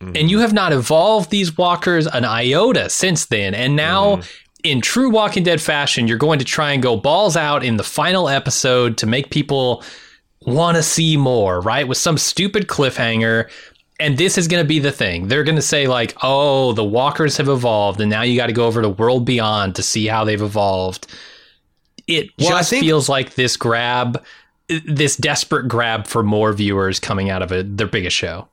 and 0.00 0.14
mm-hmm. 0.14 0.28
you 0.28 0.38
have 0.40 0.52
not 0.52 0.72
evolved 0.72 1.30
these 1.30 1.56
walkers 1.56 2.06
an 2.06 2.24
iota 2.24 2.88
since 2.88 3.26
then. 3.26 3.54
And 3.54 3.74
now, 3.74 4.16
mm-hmm. 4.16 4.28
in 4.62 4.80
true 4.80 5.10
Walking 5.10 5.42
Dead 5.42 5.60
fashion, 5.60 6.06
you're 6.06 6.18
going 6.18 6.38
to 6.38 6.44
try 6.44 6.72
and 6.72 6.82
go 6.82 6.96
balls 6.96 7.36
out 7.36 7.64
in 7.64 7.76
the 7.76 7.84
final 7.84 8.28
episode 8.28 8.96
to 8.98 9.06
make 9.06 9.30
people 9.30 9.82
want 10.42 10.76
to 10.76 10.82
see 10.84 11.16
more, 11.16 11.60
right? 11.60 11.88
With 11.88 11.98
some 11.98 12.16
stupid 12.16 12.68
cliffhanger. 12.68 13.50
And 14.00 14.16
this 14.16 14.38
is 14.38 14.46
going 14.46 14.62
to 14.62 14.68
be 14.68 14.78
the 14.78 14.92
thing. 14.92 15.26
They're 15.28 15.42
going 15.42 15.56
to 15.56 15.62
say, 15.62 15.88
like, 15.88 16.16
oh, 16.22 16.72
the 16.72 16.84
walkers 16.84 17.36
have 17.38 17.48
evolved, 17.48 18.00
and 18.00 18.08
now 18.10 18.22
you 18.22 18.36
got 18.36 18.46
to 18.46 18.52
go 18.52 18.66
over 18.66 18.80
to 18.80 18.88
World 18.88 19.24
Beyond 19.24 19.74
to 19.74 19.82
see 19.82 20.06
how 20.06 20.24
they've 20.24 20.40
evolved. 20.40 21.06
It 22.06 22.30
Well, 22.38 22.50
just 22.50 22.70
think- 22.70 22.84
feels 22.84 23.08
like 23.08 23.34
this 23.34 23.56
grab, 23.56 24.24
this 24.68 25.16
desperate 25.16 25.66
grab 25.68 26.06
for 26.06 26.22
more 26.22 26.52
viewers 26.52 27.00
coming 27.00 27.28
out 27.28 27.42
of 27.42 27.50
it, 27.52 27.76
their 27.76 27.86
biggest 27.88 28.16
show. 28.16 28.48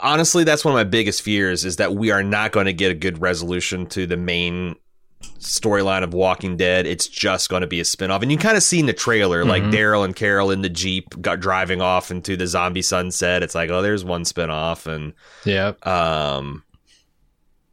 honestly, 0.00 0.44
that's 0.44 0.64
one 0.64 0.72
of 0.72 0.76
my 0.76 0.84
biggest 0.84 1.22
fears 1.22 1.64
is 1.64 1.76
that 1.76 1.94
we 1.94 2.10
are 2.10 2.22
not 2.22 2.52
going 2.52 2.66
to 2.66 2.72
get 2.72 2.90
a 2.90 2.94
good 2.94 3.20
resolution 3.22 3.86
to 3.86 4.06
the 4.06 4.16
main 4.16 4.74
storyline 5.38 6.02
of 6.02 6.14
Walking 6.14 6.56
Dead. 6.56 6.86
It's 6.86 7.06
just 7.08 7.48
going 7.48 7.60
to 7.62 7.66
be 7.66 7.80
a 7.80 7.84
spinoff. 7.84 8.22
And 8.22 8.30
you 8.32 8.38
kind 8.38 8.56
of 8.56 8.62
see 8.62 8.80
in 8.80 8.86
the 8.86 8.92
trailer, 8.92 9.44
like 9.44 9.62
Mhm. 9.62 9.72
Daryl 9.72 10.04
and 10.04 10.14
Carol 10.16 10.50
in 10.50 10.62
the 10.62 10.68
Jeep 10.68 11.20
got 11.20 11.40
driving 11.40 11.80
off 11.80 12.10
into 12.10 12.36
the 12.36 12.46
zombie 12.46 12.82
sunset. 12.82 13.42
It's 13.42 13.54
like, 13.54 13.70
oh, 13.70 13.82
there's 13.82 14.04
one 14.04 14.24
spinoff. 14.24 14.86
And, 14.86 15.12
Yeah. 15.44 15.72
um, 15.82 16.62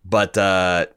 but, 0.04 0.38
uh, 0.38 0.88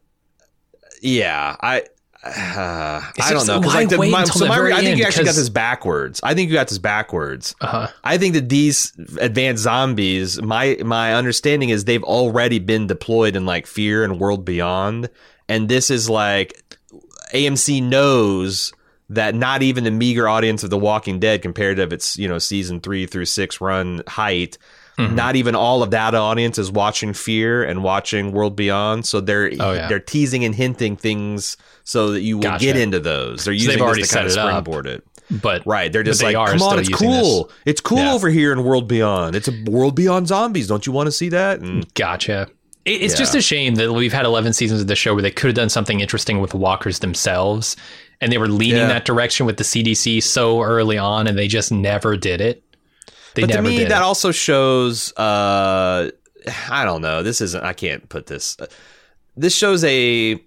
yeah, 1.01 1.55
I, 1.61 1.83
uh, 2.25 3.01
I 3.21 3.33
don't 3.33 3.45
know. 3.45 3.61
'cause, 3.61 3.75
like, 3.75 3.89
the, 3.89 3.97
my, 3.97 4.23
so 4.23 4.47
my, 4.47 4.55
I 4.71 4.77
think 4.77 4.89
end? 4.89 4.97
you 4.99 5.05
actually 5.05 5.25
got 5.25 5.35
this 5.35 5.49
backwards. 5.49 6.19
I 6.23 6.33
think 6.33 6.49
you 6.49 6.55
got 6.55 6.67
this 6.69 6.79
backwards. 6.79 7.53
Uh-huh. 7.61 7.87
I 8.03 8.17
think 8.17 8.33
that 8.33 8.49
these 8.49 8.93
advanced 9.21 9.61
zombies, 9.63 10.41
my 10.41 10.77
my 10.83 11.13
understanding 11.13 11.69
is 11.69 11.85
they've 11.85 12.03
already 12.03 12.57
been 12.57 12.87
deployed 12.87 13.35
in 13.35 13.45
like 13.45 13.67
Fear 13.67 14.03
and 14.03 14.19
World 14.19 14.43
Beyond, 14.43 15.09
and 15.49 15.69
this 15.69 15.89
is 15.89 16.09
like 16.09 16.61
AMC 17.33 17.83
knows 17.83 18.73
that 19.09 19.35
not 19.35 19.61
even 19.61 19.83
the 19.83 19.91
meager 19.91 20.27
audience 20.27 20.63
of 20.63 20.69
The 20.69 20.77
Walking 20.77 21.19
Dead, 21.19 21.41
compared 21.41 21.77
to 21.77 21.83
its 21.83 22.17
you 22.17 22.27
know 22.27 22.39
season 22.39 22.79
three 22.79 23.05
through 23.05 23.25
six 23.25 23.61
run 23.61 24.01
height, 24.07 24.57
Mm-hmm. 24.97 25.13
not 25.13 25.35
even 25.35 25.55
all 25.55 25.83
of 25.83 25.91
that 25.91 26.15
audience 26.15 26.57
is 26.57 26.71
watching 26.71 27.11
Fear 27.11 27.65
and 27.65 27.83
watching 27.83 28.31
World 28.31 28.55
Beyond. 28.55 29.05
So 29.05 29.19
they're 29.19 29.51
Oh, 29.59 29.73
yeah. 29.73 29.89
they're 29.89 29.99
teasing 29.99 30.45
and 30.45 30.55
hinting 30.55 30.95
things 30.95 31.57
so 31.83 32.11
that 32.11 32.21
you 32.21 32.37
will 32.37 32.43
Gotcha. 32.43 32.63
get 32.63 32.77
into 32.77 33.01
those. 33.01 33.43
They're 33.43 33.51
So 33.53 33.55
using 33.55 33.67
they've 33.71 33.77
this 33.79 33.81
already 33.85 34.03
to 34.03 34.07
kind 34.07 34.25
of 34.25 34.31
set 34.31 34.45
it 34.45 34.51
up. 34.53 34.63
springboard 34.63 34.87
it. 34.87 35.03
But 35.29 35.63
Right. 35.67 35.91
They're 35.91 36.01
just 36.01 36.21
they 36.21 36.33
like, 36.33 36.47
come 36.49 36.61
on, 36.61 36.79
it's 36.79 36.87
cool. 36.87 37.43
this. 37.47 37.53
It's 37.65 37.81
cool 37.81 37.97
Yeah. 37.97 38.13
over 38.13 38.29
here 38.29 38.53
in 38.53 38.63
World 38.63 38.87
Beyond. 38.87 39.35
It's 39.35 39.49
a 39.49 39.63
World 39.69 39.95
Beyond 39.97 40.29
zombies. 40.29 40.67
Don't 40.67 40.87
you 40.87 40.93
want 40.93 41.07
to 41.07 41.11
see 41.11 41.27
that? 41.27 41.59
And 41.59 41.93
Gotcha. 41.93 42.47
It- 42.85 43.01
It's 43.01 43.13
Yeah. 43.15 43.19
just 43.19 43.35
a 43.35 43.41
shame 43.41 43.75
that 43.75 43.91
we've 43.93 44.13
had 44.13 44.25
11 44.25 44.53
seasons 44.53 44.79
of 44.81 44.87
the 44.87 44.95
show 44.95 45.13
where 45.13 45.23
they 45.23 45.31
could 45.31 45.47
have 45.47 45.55
done 45.55 45.69
something 45.69 45.99
interesting 46.01 46.39
with 46.39 46.53
walkers 46.53 46.99
themselves, 46.99 47.75
and 48.21 48.31
they 48.31 48.37
were 48.37 48.47
leaning 48.47 48.77
Yeah. 48.77 48.87
that 48.87 49.05
direction 49.05 49.45
with 49.45 49.57
the 49.57 49.63
CDC 49.63 50.21
so 50.21 50.61
early 50.61 50.97
on, 50.97 51.25
and 51.27 51.37
they 51.37 51.47
just 51.47 51.71
never 51.71 52.15
did 52.15 52.41
it. 52.41 52.61
They 53.33 53.41
but 53.41 53.51
to 53.51 53.61
me, 53.61 53.79
that 53.79 53.91
it. 53.91 54.03
also 54.03 54.31
shows. 54.31 55.11
Uh, 55.17 56.11
I 56.69 56.85
don't 56.85 57.01
know. 57.01 57.23
This 57.23 57.41
isn't. 57.41 57.63
I 57.63 57.73
can't 57.73 58.07
put 58.07 58.27
this. 58.27 58.55
This 59.35 59.55
shows 59.55 59.83
a. 59.83 60.39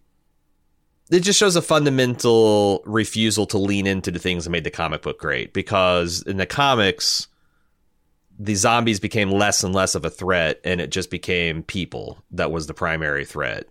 It 1.10 1.20
just 1.20 1.38
shows 1.38 1.56
a 1.56 1.62
fundamental 1.62 2.82
refusal 2.86 3.46
to 3.46 3.58
lean 3.58 3.86
into 3.86 4.10
the 4.10 4.18
things 4.18 4.44
that 4.44 4.50
made 4.50 4.64
the 4.64 4.70
comic 4.70 5.02
book 5.02 5.18
great. 5.18 5.52
Because 5.52 6.22
in 6.22 6.36
the 6.36 6.46
comics, 6.46 7.26
the 8.38 8.54
zombies 8.54 9.00
became 9.00 9.30
less 9.30 9.64
and 9.64 9.74
less 9.74 9.94
of 9.94 10.04
a 10.04 10.10
threat, 10.10 10.60
and 10.64 10.80
it 10.80 10.90
just 10.90 11.10
became 11.10 11.62
people 11.62 12.22
that 12.30 12.50
was 12.52 12.66
the 12.66 12.74
primary 12.74 13.24
threat. 13.24 13.66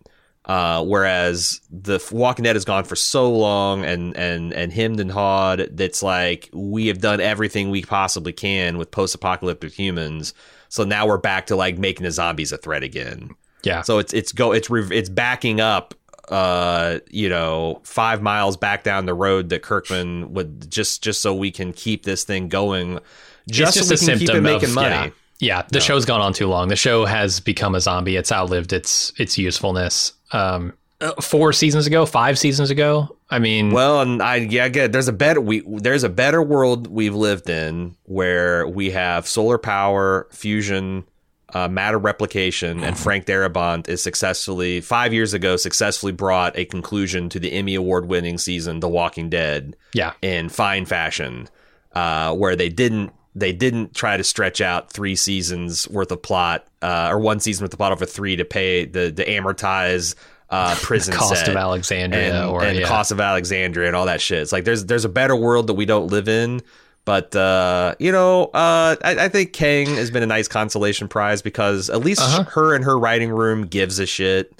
Uh, 0.46 0.82
whereas 0.82 1.60
the 1.70 2.00
Walking 2.10 2.44
Dead 2.44 2.56
has 2.56 2.64
gone 2.64 2.86
for 2.86 2.96
so 2.96 3.30
long 3.30 3.84
and 3.84 4.16
and 4.16 4.54
and 4.54 4.72
hemmed 4.72 5.00
and 5.02 5.12
hawed 5.12 5.68
that's 5.74 6.02
like 6.02 6.50
we 6.54 6.88
have 6.88 7.00
done 7.00 7.20
everything 7.20 7.70
we 7.70 7.82
possibly 7.82 8.32
can 8.32 8.78
with 8.78 8.90
post-apocalyptic 8.90 9.74
humans. 9.74 10.34
So 10.70 10.86
now 10.86 11.06
we're 11.06 11.18
back 11.18 11.48
to 11.48 11.58
like 11.58 11.78
making 11.78 12.06
the 12.06 12.12
zombies 12.12 12.54
a 12.54 12.58
threat 12.58 12.82
again. 12.84 13.32
yeah. 13.64 13.82
So 13.82 14.00
it's 14.00 14.14
it's 14.14 14.32
go 14.32 14.54
it's 14.54 14.70
re- 14.70 14.88
it's 14.92 15.10
backing 15.10 15.60
up. 15.60 15.94
Uh, 16.30 17.00
you 17.10 17.30
know, 17.30 17.80
five 17.84 18.22
miles 18.22 18.58
back 18.58 18.84
down 18.84 19.06
the 19.06 19.14
road 19.14 19.48
that 19.50 19.62
Kirkman 19.62 20.34
would 20.34 20.70
just 20.70 21.02
just 21.02 21.22
so 21.22 21.34
we 21.34 21.52
can 21.52 21.74
keep 21.74 22.04
this 22.04 22.24
thing 22.26 22.50
going. 22.50 23.00
Just, 23.50 23.78
it's 23.78 23.88
so 23.88 24.08
we 24.08 24.14
a 24.14 24.18
can 24.18 24.20
keep 24.20 24.36
it 24.36 24.42
making 24.42 24.70
of 24.70 24.76
money. 24.76 24.90
yeah. 24.90 25.10
Yeah, 25.40 25.62
the 25.70 25.80
show's 25.80 26.06
gone 26.06 26.20
on 26.20 26.34
too 26.34 26.48
long. 26.48 26.68
The 26.68 26.76
show 26.76 27.06
has 27.06 27.40
become 27.40 27.76
a 27.76 27.80
zombie. 27.80 28.16
It's 28.16 28.32
outlived 28.32 28.74
its 28.74 29.14
its 29.18 29.38
usefulness. 29.38 30.14
Um, 30.32 30.74
uh, 31.00 31.14
four 31.22 31.54
seasons 31.54 31.86
ago, 31.86 32.08
five 32.08 32.40
seasons 32.40 32.72
ago. 32.72 33.16
I 33.30 33.38
mean, 33.38 33.70
Well, 33.70 34.02
and 34.02 34.20
I 34.20 34.38
yeah, 34.38 34.68
good. 34.68 34.92
There's 34.94 35.08
a 35.08 35.14
better 35.14 35.40
we 35.40 35.62
there's 35.68 36.04
a 36.04 36.10
better 36.10 36.42
world 36.42 36.88
we've 36.88 37.14
lived 37.14 37.52
in 37.52 37.96
where 38.06 38.68
we 38.68 38.90
have 38.90 39.28
solar 39.28 39.60
power, 39.60 40.28
fusion, 40.32 41.06
uh, 41.54 41.68
matter 41.68 42.00
replication, 42.00 42.84
and 42.84 42.98
Frank 42.98 43.26
Darabont 43.28 43.88
is 43.88 44.02
successfully 44.02 44.82
five 44.82 45.14
years 45.14 45.36
ago 45.36 45.56
successfully 45.56 46.14
brought 46.14 46.58
a 46.58 46.66
conclusion 46.66 47.30
to 47.30 47.40
the 47.40 47.52
Emmy 47.52 47.76
award 47.76 48.08
winning 48.08 48.40
season, 48.40 48.80
The 48.80 48.90
Walking 48.90 49.30
Dead, 49.30 49.76
yeah, 49.94 50.14
in 50.24 50.50
fine 50.50 50.86
fashion, 50.86 51.48
uh, 51.94 52.34
where 52.34 52.56
they 52.56 52.70
didn't 52.70 53.12
they 53.40 53.54
didn't 53.54 53.94
try 53.94 54.18
to 54.18 54.24
stretch 54.24 54.62
out 54.62 54.92
three 54.92 55.16
seasons 55.16 55.88
worth 55.90 56.12
of 56.12 56.22
plot 56.22 56.66
uh, 56.82 57.10
or 57.12 57.20
one 57.20 57.40
season 57.40 57.64
worth 57.64 57.74
of 57.74 57.78
plot 57.78 57.92
over 57.92 58.06
three 58.06 58.36
to 58.36 58.46
pay 58.46 58.86
the 58.86 59.12
the 59.12 59.24
amortize 59.26 60.16
uh, 60.50 60.76
prison 60.82 61.14
cost 61.14 61.36
set 61.40 61.50
of 61.50 61.56
Alexandria 61.56 62.34
and, 62.42 62.50
or 62.50 62.64
and 62.64 62.80
yeah. 62.80 62.88
cost 62.88 63.12
of 63.12 63.20
Alexandria 63.20 63.88
and 63.88 63.96
all 63.96 64.06
that 64.06 64.22
shit. 64.22 64.40
It's 64.42 64.52
like 64.52 64.64
there's 64.64 64.86
there's 64.86 65.06
a 65.06 65.10
better 65.10 65.36
world 65.36 65.68
that 65.68 65.74
we 65.76 65.86
don't 65.86 66.08
live 66.08 66.28
in. 66.28 66.62
But 67.06 67.34
uh, 67.38 67.96
you 68.00 68.12
know, 68.12 68.46
uh, 68.48 68.96
I, 69.02 69.16
I 69.26 69.30
think 69.30 69.54
Kang 69.54 69.86
has 69.96 70.12
been 70.12 70.24
a 70.24 70.28
nice 70.28 70.50
consolation 70.50 71.08
prize 71.08 71.42
because 71.42 71.90
at 71.90 72.02
least 72.02 72.20
Uh-huh. 72.22 72.44
her 72.44 72.76
and 72.76 72.84
her 72.84 73.00
writing 73.00 73.30
room 73.30 73.66
gives 73.66 73.98
a 74.00 74.06
shit, 74.06 74.52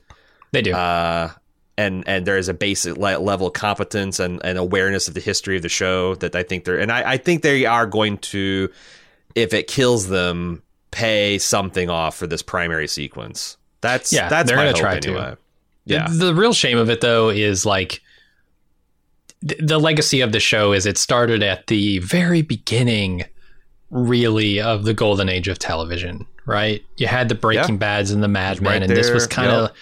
they 0.54 0.62
do. 0.62 0.74
uh, 0.74 1.30
and 1.78 2.04
and 2.08 2.26
there 2.26 2.38
is 2.38 2.50
a 2.50 2.54
basic 2.54 2.98
le- 2.98 3.20
level 3.20 3.48
of 3.48 3.54
competence 3.54 4.20
and, 4.20 4.42
and 4.44 4.58
awareness 4.58 5.08
of 5.08 5.14
the 5.14 5.20
history 5.20 5.56
of 5.58 5.62
the 5.62 5.70
show 5.70 6.16
that 6.16 6.36
I 6.36 6.44
think 6.44 6.66
they're 6.66 6.80
and 6.80 6.92
I, 6.92 7.12
I 7.14 7.18
think 7.18 7.44
they 7.44 7.66
are 7.66 7.86
going 7.86 8.18
to, 8.20 8.70
if 9.36 9.54
it 9.54 9.68
kills 9.68 10.08
them, 10.08 10.64
pay 10.92 11.38
something 11.38 11.90
off 11.90 12.16
for 12.18 12.26
this 12.28 12.42
primary 12.42 12.88
sequence. 12.88 13.58
That's 13.82 14.12
Yeah, 14.12 14.28
that's 14.30 14.48
they're 14.50 14.58
my 14.58 14.66
gonna 14.72 14.78
try 14.78 15.00
to. 15.00 15.10
anyway. 15.10 15.36
The- 15.86 15.94
Yeah. 15.94 16.08
The, 16.10 16.34
real 16.34 16.54
shame 16.54 16.78
of 16.78 16.90
it, 16.90 17.00
though, 17.02 17.30
is 17.30 17.66
like 17.66 18.02
th- 19.48 19.62
the 19.64 19.80
legacy 19.80 20.22
of 20.22 20.32
the 20.32 20.40
show 20.40 20.74
is 20.74 20.86
it 20.86 20.98
started 20.98 21.44
at 21.44 21.68
the 21.68 22.00
very 22.00 22.42
beginning, 22.42 23.24
really, 23.90 24.60
of 24.60 24.84
the 24.84 24.94
golden 24.94 25.30
age 25.30 25.48
of 25.48 25.60
television. 25.60 26.26
Right? 26.46 26.84
You 26.98 27.08
had 27.08 27.30
the 27.30 27.36
Breaking 27.36 27.78
Bads 27.78 28.12
and 28.12 28.24
the 28.24 28.28
Mad 28.30 28.62
Men, 28.62 28.72
right 28.72 28.82
and 28.82 28.90
this 28.92 29.12
was 29.12 29.28
kind 29.28 29.52
of 29.52 29.70
yep. 29.70 29.76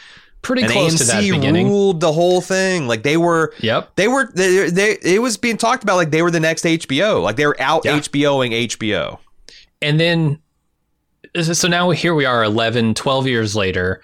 Pretty 0.46 0.62
and 0.64 0.72
close 0.72 0.98
to 1.00 1.04
that 1.06 1.22
beginning. 1.22 1.68
ruled 1.68 2.00
the 2.00 2.14
whole 2.14 2.40
thing. 2.42 2.88
Like 2.88 3.04
they 3.04 3.18
were, 3.18 3.54
Yep. 3.60 3.96
they 3.96 4.08
were, 4.08 4.30
they, 4.34 4.70
they, 4.70 4.98
it 5.04 5.22
was 5.22 5.38
being 5.38 5.58
talked 5.58 5.84
about 5.84 5.96
like 5.98 6.12
they 6.12 6.22
were 6.22 6.32
the 6.32 6.40
next 6.40 6.64
HBO. 6.64 7.22
Like 7.22 7.36
they 7.36 7.46
were 7.48 7.60
out 7.60 7.84
Yeah. 7.86 8.00
HBOing 8.00 8.52
HBO. 8.70 9.18
and 9.82 10.00
then 10.00 10.40
so 11.42 11.68
now 11.68 11.90
here 11.90 12.14
we 12.16 12.24
are 12.26 12.44
11 12.46 12.94
12 12.94 13.28
years 13.28 13.56
later 13.58 14.02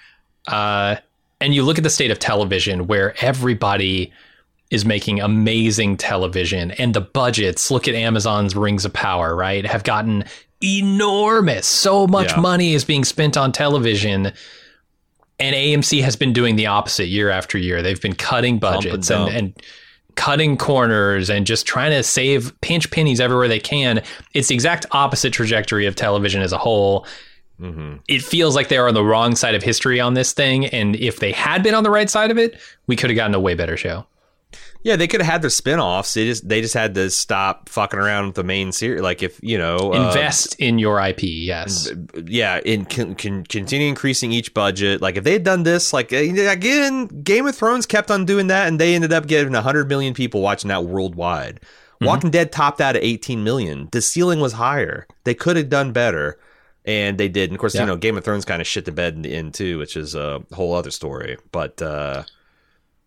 uh, 0.48 0.96
and 1.40 1.54
you 1.56 1.64
look 1.64 1.78
at 1.78 1.84
the 1.86 1.90
state 1.90 2.12
of 2.12 2.20
television 2.20 2.88
where 2.88 3.16
everybody 3.24 4.12
is 4.70 4.84
making 4.86 5.22
amazing 5.22 5.96
television 5.96 6.72
and 6.72 6.94
the 6.94 7.00
budgets 7.00 7.72
look 7.72 7.88
at 7.88 7.96
amazon's 7.96 8.54
rings 8.54 8.84
of 8.84 8.92
power 8.92 9.34
right 9.34 9.66
have 9.66 9.84
gotten 9.86 10.26
enormous 10.62 11.66
so 11.68 12.06
much 12.06 12.32
Yeah. 12.34 12.40
money 12.42 12.74
is 12.74 12.84
being 12.84 13.04
spent 13.06 13.38
on 13.38 13.52
television 13.54 14.34
and 15.42 15.56
amc 15.56 16.02
has 16.02 16.16
been 16.16 16.32
doing 16.32 16.56
the 16.56 16.68
opposite 16.68 17.08
year 17.08 17.30
after 17.30 17.58
year 17.58 17.82
they've 17.82 18.02
been 18.02 18.16
cutting 18.16 18.60
budgets 18.60 19.10
and, 19.10 19.30
and 19.30 19.62
cutting 20.16 20.58
corners 20.58 21.30
and 21.30 21.46
just 21.46 21.66
trying 21.66 21.92
to 21.92 22.04
save 22.04 22.60
pinch 22.62 22.92
pennies 22.92 23.20
everywhere 23.20 23.48
they 23.48 23.60
can. 23.60 24.02
It's 24.34 24.50
the 24.50 24.56
exact 24.56 24.86
opposite 24.92 25.34
trajectory 25.34 25.86
of 25.86 25.96
television 25.96 26.42
as 26.42 26.52
a 26.52 26.58
whole. 26.58 27.06
Mm-hmm. 27.60 27.98
It 28.08 28.22
feels 28.22 28.56
like 28.56 28.70
they 28.70 28.78
are 28.78 28.88
on 28.88 28.94
the 28.94 29.04
wrong 29.04 29.36
side 29.36 29.56
of 29.56 29.64
history 29.64 30.00
on 30.00 30.14
this 30.14 30.34
thing. 30.34 30.66
And 30.68 30.96
if 30.96 31.20
they 31.20 31.32
had 31.32 31.64
been 31.64 31.76
on 31.76 31.84
the 31.84 31.92
right 31.92 32.10
side 32.10 32.32
of 32.32 32.38
it, 32.38 32.60
we 32.88 32.96
could 32.96 33.10
have 33.10 33.16
gotten 33.16 33.36
a 33.36 33.40
way 33.40 33.54
better 33.54 33.78
show. 33.78 34.06
Yeah, 34.84 34.96
they 34.96 35.08
could 35.08 35.22
have 35.22 35.32
had 35.32 35.42
their 35.44 35.52
spin-offs. 35.52 36.14
They 36.16 36.26
just 36.26 36.48
they 36.50 36.60
just 36.62 36.74
had 36.74 36.96
to 36.96 37.10
stop 37.12 37.70
fucking 37.70 38.00
around 38.00 38.28
with 38.28 38.36
the 38.36 38.44
main 38.44 38.72
series. 38.72 39.02
Like 39.02 39.22
if 39.22 39.40
you 39.44 39.58
know, 39.58 39.78
uh, 39.94 40.08
Invest 40.08 40.56
in 40.60 40.80
your 40.80 41.00
IP. 41.00 41.20
Yes. 41.22 41.92
yeah, 42.26 42.60
in 42.66 42.86
con, 42.86 43.14
con, 43.16 43.44
continue 43.44 43.88
increasing 43.88 44.32
each 44.32 44.54
budget. 44.54 45.00
Like 45.02 45.18
if 45.18 45.24
they 45.24 45.34
had 45.34 45.44
done 45.44 45.64
this, 45.64 45.94
like 45.94 46.12
uh, 46.12 46.18
again, 46.18 47.08
Game 47.24 47.46
of 47.46 47.56
Thrones 47.56 47.86
kept 47.86 48.10
on 48.10 48.26
doing 48.26 48.48
that, 48.48 48.68
and 48.68 48.80
they 48.80 48.96
ended 48.96 49.14
up 49.14 49.28
getting 49.28 49.54
hundred 49.54 49.88
million 49.88 50.14
people 50.16 50.42
watching 50.42 50.70
that 50.70 50.86
worldwide. 50.86 51.60
Walking 52.00 52.32
Dead 52.32 52.52
topped 52.52 52.82
out 52.82 52.96
at 52.96 53.04
eighteen 53.04 53.44
million. 53.44 53.88
The 53.92 54.02
ceiling 54.02 54.40
was 54.40 54.54
higher. 54.54 55.06
They 55.24 55.36
could 55.36 55.58
have 55.58 55.70
done 55.70 55.92
better, 55.92 56.40
and 56.84 57.20
they 57.20 57.30
did. 57.30 57.52
And 57.52 57.56
of 57.56 57.60
course, 57.60 57.76
Yeah. 57.76 57.82
you 57.82 57.88
know, 57.88 57.98
Game 57.98 58.18
of 58.18 58.24
Thrones 58.24 58.46
kind 58.46 58.60
of 58.60 58.66
shit 58.68 58.86
the 58.86 58.92
bed 58.92 59.14
in 59.14 59.22
the 59.22 59.36
end 59.36 59.54
too, 59.54 59.78
which 59.78 59.96
is 59.96 60.16
a 60.16 60.42
whole 60.54 60.74
other 60.74 60.90
story. 60.90 61.38
But 61.52 61.80
uh, 61.80 62.24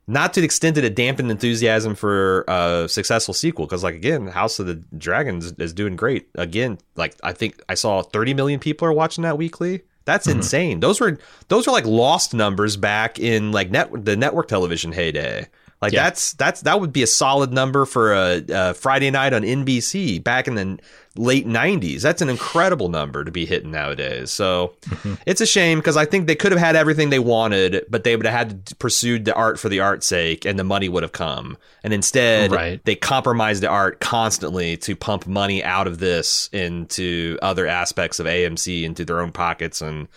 not 0.06 0.34
to 0.34 0.40
the 0.40 0.44
extent 0.44 0.74
that 0.74 0.84
it 0.84 0.94
dampened 0.94 1.30
enthusiasm 1.30 1.94
for 1.94 2.44
a 2.48 2.86
successful 2.88 3.32
sequel. 3.34 3.66
Because, 3.66 3.82
like 3.82 3.94
again, 3.94 4.26
House 4.26 4.58
of 4.58 4.66
the 4.66 4.74
Dragons 4.96 5.52
is 5.58 5.72
doing 5.72 5.96
great. 5.96 6.28
Again, 6.34 6.78
like 6.96 7.14
I 7.22 7.32
think 7.32 7.62
I 7.68 7.74
saw 7.74 8.02
30 8.02 8.34
million 8.34 8.60
people 8.60 8.86
are 8.86 8.92
watching 8.92 9.22
that 9.22 9.38
weekly. 9.38 9.82
That's 10.04 10.26
Mm-hmm. 10.26 10.38
insane. 10.38 10.80
Those 10.80 11.00
were 11.00 11.18
those 11.48 11.66
were 11.66 11.72
like 11.72 11.86
lost 11.86 12.34
numbers 12.34 12.76
back 12.76 13.18
in 13.18 13.52
like 13.52 13.70
net 13.70 13.90
the 14.04 14.16
network 14.16 14.48
television 14.48 14.92
heyday. 14.92 15.46
Like 15.82 15.92
Yeah. 15.92 16.04
that's 16.04 16.32
that's 16.34 16.62
that 16.62 16.80
would 16.80 16.92
be 16.92 17.02
a 17.02 17.06
solid 17.06 17.52
number 17.52 17.84
for 17.84 18.12
a, 18.14 18.42
a 18.48 18.74
Friday 18.74 19.10
night 19.10 19.32
on 19.34 19.42
NBC 19.42 20.22
back 20.22 20.48
in 20.48 20.54
the 20.54 20.78
late 21.16 21.46
90s. 21.46 22.00
That's 22.00 22.22
an 22.22 22.28
incredible 22.28 22.88
number 22.88 23.22
to 23.22 23.30
be 23.30 23.44
hitting 23.46 23.70
nowadays. 23.70 24.30
So 24.30 24.74
Mm-hmm. 24.86 25.14
it's 25.26 25.40
a 25.40 25.46
shame 25.46 25.78
because 25.78 25.96
I 25.96 26.06
think 26.06 26.26
they 26.26 26.34
could 26.36 26.52
have 26.52 26.60
had 26.60 26.74
everything 26.74 27.10
they 27.10 27.18
wanted, 27.18 27.84
but 27.90 28.02
they 28.04 28.16
would 28.16 28.24
have 28.26 28.34
had 28.34 28.66
to 28.66 28.76
pursue 28.76 29.18
the 29.18 29.34
art 29.34 29.58
for 29.60 29.68
the 29.68 29.80
art's 29.80 30.06
sake, 30.06 30.44
and 30.44 30.58
the 30.58 30.64
money 30.64 30.88
would 30.88 31.02
have 31.02 31.12
come. 31.12 31.56
And 31.82 31.92
instead, 31.92 32.50
Right. 32.50 32.82
they 32.84 32.94
compromised 32.96 33.62
the 33.62 33.68
art 33.68 34.00
constantly 34.00 34.76
to 34.78 34.96
pump 34.96 35.26
money 35.26 35.62
out 35.62 35.86
of 35.86 35.98
this 35.98 36.48
into 36.52 37.38
other 37.42 37.66
aspects 37.66 38.18
of 38.20 38.26
AMC 38.26 38.84
into 38.84 39.04
their 39.04 39.20
own 39.20 39.32
pockets, 39.32 39.80
and 39.82 40.08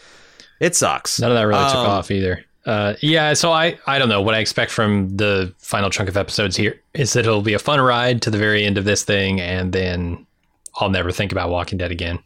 it 0.60 0.76
sucks. 0.76 1.20
None 1.20 1.32
of 1.32 1.36
that 1.38 1.44
really 1.44 1.64
took 1.66 1.76
Um, 1.76 1.88
off 1.88 2.10
either. 2.10 2.44
Uh, 2.68 2.96
yeah, 3.02 3.34
so 3.34 3.52
I, 3.54 3.80
I 3.88 3.98
don't 3.98 4.10
know 4.10 4.22
what 4.22 4.36
I 4.36 4.40
expect 4.40 4.72
from 4.72 5.16
the 5.16 5.54
final 5.58 5.90
chunk 5.90 6.10
of 6.10 6.18
episodes 6.18 6.58
here 6.58 6.82
is 6.94 7.14
that 7.14 7.22
it'll 7.22 7.42
be 7.42 7.54
a 7.54 7.60
fun 7.60 7.80
ride 7.80 8.22
to 8.24 8.30
the 8.30 8.38
very 8.38 8.66
end 8.66 8.78
of 8.78 8.84
this 8.84 9.04
thing, 9.04 9.40
and 9.40 9.72
then 9.72 10.28
I'll 10.76 10.90
never 10.90 11.14
think 11.14 11.32
about 11.32 11.50
Walking 11.50 11.78
Dead 11.78 11.92
again. 11.92 12.20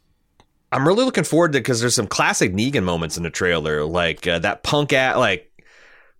I'm 0.71 0.87
really 0.87 1.05
looking 1.05 1.25
forward 1.25 1.51
to 1.53 1.59
because 1.59 1.79
there's 1.79 1.93
some 1.93 2.07
classic 2.07 2.53
Negan 2.53 2.83
moments 2.83 3.17
in 3.17 3.23
the 3.23 3.29
trailer, 3.29 3.85
like 3.85 4.25
uh, 4.25 4.39
that 4.39 4.63
punk 4.63 4.93
ass, 4.93 5.15
like 5.17 5.47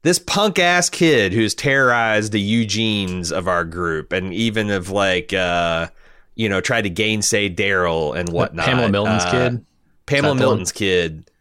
this 0.03 0.19
punk 0.19 0.59
ass 0.59 0.87
kid 0.87 1.33
who's 1.33 1.55
terrorized 1.55 2.31
the 2.31 2.39
Eugenes 2.41 3.31
of 3.31 3.47
our 3.47 3.65
group, 3.65 4.13
and 4.13 4.31
even 4.35 4.69
of 4.69 4.91
like 4.91 5.33
uh, 5.33 5.87
you 6.35 6.47
know 6.47 6.61
tried 6.61 6.83
to 6.83 6.91
gainsay 6.91 7.49
Daryl 7.49 8.15
and 8.15 8.29
whatnot. 8.29 8.67
Pamela 8.67 8.89
Milton's 8.89 9.23
Uh, 9.23 9.31
kid. 9.31 9.65
Pamela 10.05 10.35
that 10.35 10.39
the 10.39 10.45
one? 10.45 10.51
Milton's 10.57 10.71
kid. 10.71 11.31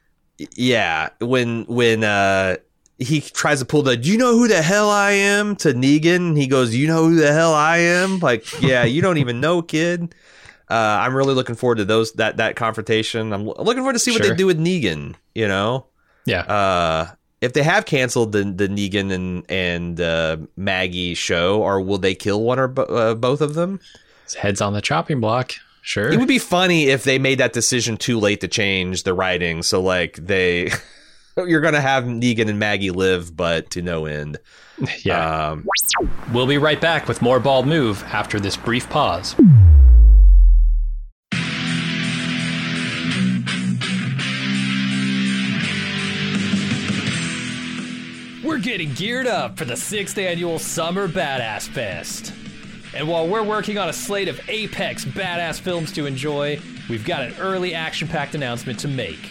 Yeah, 0.56 1.10
when 1.20 1.64
when 1.64 2.04
uh 2.04 2.56
he 3.00 3.21
tries 3.21 3.59
to 3.59 3.64
pull 3.64 3.83
the 3.83 3.97
"Do 3.97 4.09
you 4.11 4.16
know 4.19 4.33
who 4.38 4.47
the 4.47 4.62
hell 4.62 4.88
I 4.90 5.12
am?" 5.12 5.57
to 5.57 5.73
Negan, 5.75 6.37
he 6.37 6.47
goes, 6.47 6.75
"You 6.75 6.87
know 6.87 7.09
who 7.09 7.16
the 7.16 7.33
hell 7.33 7.52
I 7.54 7.78
am?" 7.78 8.21
Like, 8.21 8.45
yeah, 8.62 8.85
you 8.85 9.02
don't 9.02 9.19
even 9.19 9.40
know, 9.40 9.62
kid. 9.62 10.14
Uh, 10.71 10.75
I'm 11.02 11.16
really 11.16 11.35
looking 11.35 11.57
forward 11.57 11.78
to 11.78 11.85
those 11.85 12.12
that 12.12 12.37
that 12.37 12.54
confrontation. 12.57 13.33
I'm 13.33 13.45
looking 13.47 13.78
forward 13.83 13.95
to 13.95 13.99
see 13.99 14.12
what 14.12 14.23
Sure. 14.23 14.30
they 14.30 14.37
do 14.37 14.47
with 14.47 14.61
Negan. 14.61 15.14
You 15.35 15.49
know, 15.49 15.87
Yeah. 16.26 16.42
uh, 16.42 17.07
if 17.40 17.54
they 17.54 17.62
have 17.64 17.87
canceled 17.87 18.30
the 18.33 18.45
the 18.45 18.69
Negan 18.69 19.11
and 19.12 19.45
and 19.50 20.00
uh, 20.00 20.37
Maggie 20.57 21.14
show, 21.14 21.61
or 21.62 21.80
will 21.80 21.99
they 21.99 22.14
kill 22.14 22.42
one 22.42 22.59
or 22.61 22.69
bo- 22.69 22.83
uh, 22.85 23.14
both 23.16 23.40
of 23.40 23.54
them? 23.54 23.80
His 24.25 24.35
head's 24.35 24.61
on 24.61 24.75
the 24.75 24.80
chopping 24.80 25.21
block. 25.21 25.54
Sure. 25.83 26.09
It 26.12 26.19
would 26.19 26.28
be 26.28 26.38
funny 26.38 26.88
if 26.88 27.02
they 27.04 27.19
made 27.19 27.38
that 27.38 27.52
decision 27.54 27.97
too 27.97 28.21
late 28.21 28.42
to 28.42 28.49
change 28.49 29.02
the 29.02 29.14
writing. 29.14 29.62
So 29.64 29.80
like 29.80 30.16
they, 30.25 30.71
you're 31.37 31.60
gonna 31.60 31.80
have 31.80 32.04
Negan 32.04 32.49
and 32.49 32.58
Maggie 32.58 32.90
live, 32.90 33.37
but 33.37 33.70
to 33.70 33.82
no 33.82 34.06
end. 34.06 34.38
yeah. 35.04 35.50
Um, 35.50 35.66
we'll 36.32 36.46
be 36.46 36.58
right 36.58 36.80
back 36.80 37.08
with 37.08 37.22
more 37.22 37.40
Bald 37.40 37.66
Move 37.66 38.02
after 38.04 38.40
this 38.40 38.56
brief 38.56 38.88
pause. 38.88 39.34
We're 48.42 48.58
getting 48.58 48.92
geared 48.94 49.26
up 49.26 49.58
for 49.58 49.64
the 49.64 49.76
sixth 49.76 50.18
annual 50.18 50.58
Summer 50.58 51.06
Badass 51.06 51.68
Fest. 51.68 52.32
And 52.92 53.06
while 53.06 53.28
we're 53.28 53.44
working 53.44 53.78
on 53.78 53.88
a 53.88 53.92
slate 53.92 54.26
of 54.26 54.40
apex 54.49 55.04
badass 55.04 55.60
films 55.60 55.92
to 55.92 56.06
enjoy, 56.06 56.58
we've 56.88 57.04
got 57.04 57.22
an 57.22 57.34
early 57.38 57.75
action 57.75 58.08
packed 58.08 58.34
announcement 58.34 58.80
to 58.80 58.88
make. 58.88 59.30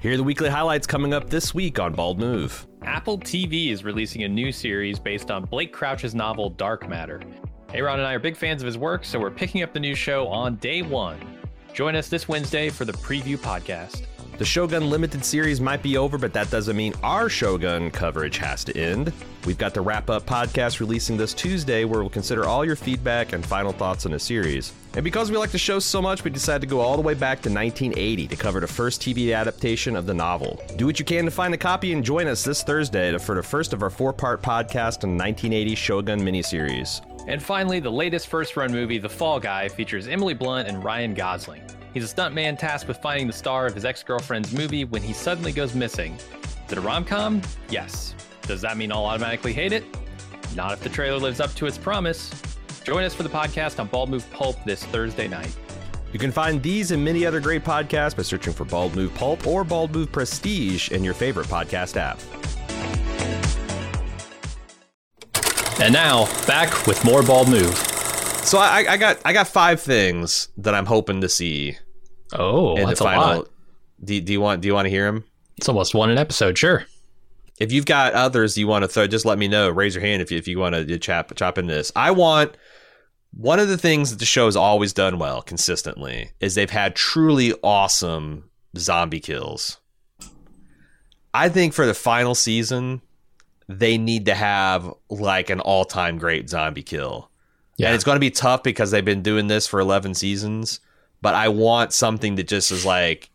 Here 0.00 0.12
are 0.12 0.16
the 0.16 0.22
weekly 0.22 0.48
highlights 0.48 0.86
coming 0.86 1.12
up 1.12 1.28
this 1.28 1.52
week 1.52 1.80
on 1.80 1.92
Bald 1.92 2.18
Move. 2.20 2.66
Apple 2.82 3.18
TV 3.18 3.70
is 3.70 3.82
releasing 3.82 4.22
a 4.22 4.28
new 4.28 4.52
series 4.52 4.98
based 4.98 5.30
on 5.30 5.44
Blake 5.44 5.72
Crouch's 5.72 6.14
novel 6.14 6.50
Dark 6.50 6.88
Matter. 6.88 7.20
Aaron 7.74 7.98
and 7.98 8.06
I 8.06 8.14
are 8.14 8.18
big 8.18 8.36
fans 8.36 8.62
of 8.62 8.66
his 8.66 8.78
work, 8.78 9.04
so 9.04 9.18
we're 9.18 9.30
picking 9.30 9.62
up 9.62 9.72
the 9.72 9.80
new 9.80 9.94
show 9.94 10.28
on 10.28 10.56
day 10.56 10.82
one. 10.82 11.18
Join 11.74 11.96
us 11.96 12.08
this 12.08 12.28
Wednesday 12.28 12.70
for 12.70 12.84
the 12.84 12.92
preview 12.92 13.36
podcast. 13.36 14.07
The 14.38 14.44
Shogun 14.44 14.88
Limited 14.88 15.24
series 15.24 15.60
might 15.60 15.82
be 15.82 15.96
over, 15.96 16.16
but 16.16 16.32
that 16.32 16.48
doesn't 16.48 16.76
mean 16.76 16.94
our 17.02 17.28
Shogun 17.28 17.90
coverage 17.90 18.38
has 18.38 18.62
to 18.66 18.78
end. 18.78 19.12
We've 19.44 19.58
got 19.58 19.74
the 19.74 19.80
wrap 19.80 20.08
up 20.08 20.26
podcast 20.26 20.78
releasing 20.78 21.16
this 21.16 21.34
Tuesday 21.34 21.84
where 21.84 22.02
we'll 22.02 22.08
consider 22.08 22.44
all 22.46 22.64
your 22.64 22.76
feedback 22.76 23.32
and 23.32 23.44
final 23.44 23.72
thoughts 23.72 24.06
on 24.06 24.12
the 24.12 24.18
series. 24.20 24.72
And 24.94 25.02
because 25.02 25.32
we 25.32 25.36
like 25.36 25.50
the 25.50 25.58
show 25.58 25.80
so 25.80 26.00
much, 26.00 26.22
we 26.22 26.30
decided 26.30 26.60
to 26.60 26.68
go 26.68 26.78
all 26.78 26.94
the 26.94 27.02
way 27.02 27.14
back 27.14 27.42
to 27.42 27.50
1980 27.50 28.28
to 28.28 28.36
cover 28.36 28.60
the 28.60 28.68
first 28.68 29.02
TV 29.02 29.34
adaptation 29.34 29.96
of 29.96 30.06
the 30.06 30.14
novel. 30.14 30.62
Do 30.76 30.86
what 30.86 31.00
you 31.00 31.04
can 31.04 31.24
to 31.24 31.32
find 31.32 31.52
a 31.52 31.58
copy 31.58 31.92
and 31.92 32.04
join 32.04 32.28
us 32.28 32.44
this 32.44 32.62
Thursday 32.62 33.18
for 33.18 33.34
the 33.34 33.42
first 33.42 33.72
of 33.72 33.82
our 33.82 33.90
four 33.90 34.12
part 34.12 34.40
podcast 34.40 35.02
on 35.02 35.16
the 35.16 35.24
1980 35.24 35.74
Shogun 35.74 36.20
miniseries. 36.20 37.00
And 37.26 37.42
finally, 37.42 37.80
the 37.80 37.90
latest 37.90 38.28
first 38.28 38.56
run 38.56 38.70
movie, 38.70 38.98
The 38.98 39.08
Fall 39.08 39.40
Guy, 39.40 39.68
features 39.68 40.06
Emily 40.06 40.34
Blunt 40.34 40.68
and 40.68 40.84
Ryan 40.84 41.12
Gosling. 41.12 41.62
He's 41.98 42.12
a 42.12 42.14
stuntman 42.14 42.56
tasked 42.56 42.86
with 42.86 42.98
finding 42.98 43.26
the 43.26 43.32
star 43.32 43.66
of 43.66 43.74
his 43.74 43.84
ex 43.84 44.04
girlfriend's 44.04 44.52
movie 44.52 44.84
when 44.84 45.02
he 45.02 45.12
suddenly 45.12 45.50
goes 45.50 45.74
missing. 45.74 46.14
Is 46.14 46.70
it 46.70 46.78
a 46.78 46.80
rom 46.80 47.04
com? 47.04 47.42
Yes. 47.70 48.14
Does 48.42 48.60
that 48.60 48.76
mean 48.76 48.92
I'll 48.92 49.04
automatically 49.04 49.52
hate 49.52 49.72
it? 49.72 49.82
Not 50.54 50.72
if 50.72 50.80
the 50.80 50.90
trailer 50.90 51.18
lives 51.18 51.40
up 51.40 51.52
to 51.54 51.66
its 51.66 51.76
promise. 51.76 52.30
Join 52.84 53.02
us 53.02 53.14
for 53.14 53.24
the 53.24 53.28
podcast 53.28 53.80
on 53.80 53.88
Bald 53.88 54.10
Move 54.10 54.30
Pulp 54.30 54.62
this 54.64 54.84
Thursday 54.84 55.26
night. 55.26 55.56
You 56.12 56.20
can 56.20 56.30
find 56.30 56.62
these 56.62 56.92
and 56.92 57.04
many 57.04 57.26
other 57.26 57.40
great 57.40 57.64
podcasts 57.64 58.16
by 58.16 58.22
searching 58.22 58.52
for 58.52 58.64
Bald 58.64 58.94
Move 58.94 59.12
Pulp 59.16 59.44
or 59.44 59.64
Bald 59.64 59.92
Move 59.92 60.12
Prestige 60.12 60.92
in 60.92 61.02
your 61.02 61.14
favorite 61.14 61.48
podcast 61.48 61.96
app. 61.96 62.20
And 65.80 65.92
now, 65.92 66.26
back 66.46 66.86
with 66.86 67.04
more 67.04 67.24
Bald 67.24 67.48
Move. 67.48 67.76
So 68.44 68.58
I, 68.58 68.86
I 68.88 68.96
got 68.98 69.18
I 69.24 69.32
got 69.32 69.48
five 69.48 69.80
things 69.80 70.48
that 70.58 70.76
I'm 70.76 70.86
hoping 70.86 71.22
to 71.22 71.28
see 71.28 71.76
Oh, 72.32 72.76
in 72.76 72.86
that's 72.86 73.00
the 73.00 73.06
a 73.06 73.16
lot. 73.16 73.48
Do, 74.02 74.20
do 74.20 74.32
you 74.32 74.40
want 74.40 74.60
do 74.60 74.68
you 74.68 74.74
want 74.74 74.86
to 74.86 74.90
hear 74.90 75.06
them? 75.06 75.24
It's 75.56 75.68
almost 75.68 75.94
one 75.94 76.10
an 76.10 76.18
episode, 76.18 76.56
sure. 76.56 76.86
If 77.58 77.72
you've 77.72 77.86
got 77.86 78.12
others 78.12 78.56
you 78.56 78.68
want 78.68 78.84
to 78.84 78.88
throw, 78.88 79.06
just 79.06 79.24
let 79.24 79.38
me 79.38 79.48
know. 79.48 79.68
Raise 79.68 79.94
your 79.94 80.02
hand 80.02 80.22
if 80.22 80.30
you, 80.30 80.38
if 80.38 80.46
you 80.46 80.58
want 80.58 80.74
to 80.74 80.94
uh, 80.94 80.98
chop 80.98 81.34
chop 81.34 81.58
into 81.58 81.74
this. 81.74 81.90
I 81.96 82.12
want 82.12 82.56
one 83.32 83.58
of 83.58 83.68
the 83.68 83.78
things 83.78 84.10
that 84.10 84.18
the 84.18 84.24
show 84.24 84.46
has 84.46 84.56
always 84.56 84.92
done 84.92 85.18
well 85.18 85.42
consistently 85.42 86.30
is 86.40 86.54
they've 86.54 86.70
had 86.70 86.94
truly 86.94 87.54
awesome 87.62 88.50
zombie 88.76 89.20
kills. 89.20 89.78
I 91.34 91.48
think 91.48 91.72
for 91.72 91.86
the 91.86 91.94
final 91.94 92.34
season, 92.34 93.02
they 93.68 93.98
need 93.98 94.26
to 94.26 94.34
have 94.34 94.92
like 95.10 95.50
an 95.50 95.60
all 95.60 95.84
time 95.84 96.18
great 96.18 96.48
zombie 96.48 96.82
kill. 96.82 97.30
Yeah. 97.76 97.88
And 97.88 97.94
it's 97.94 98.04
going 98.04 98.16
to 98.16 98.20
be 98.20 98.30
tough 98.30 98.62
because 98.62 98.90
they've 98.90 99.04
been 99.04 99.22
doing 99.22 99.46
this 99.46 99.66
for 99.66 99.78
11 99.78 100.14
seasons, 100.14 100.80
but 101.22 101.34
I 101.34 101.48
want 101.48 101.92
something 101.92 102.36
that 102.36 102.48
just 102.48 102.70
is 102.72 102.84
like 102.84 103.30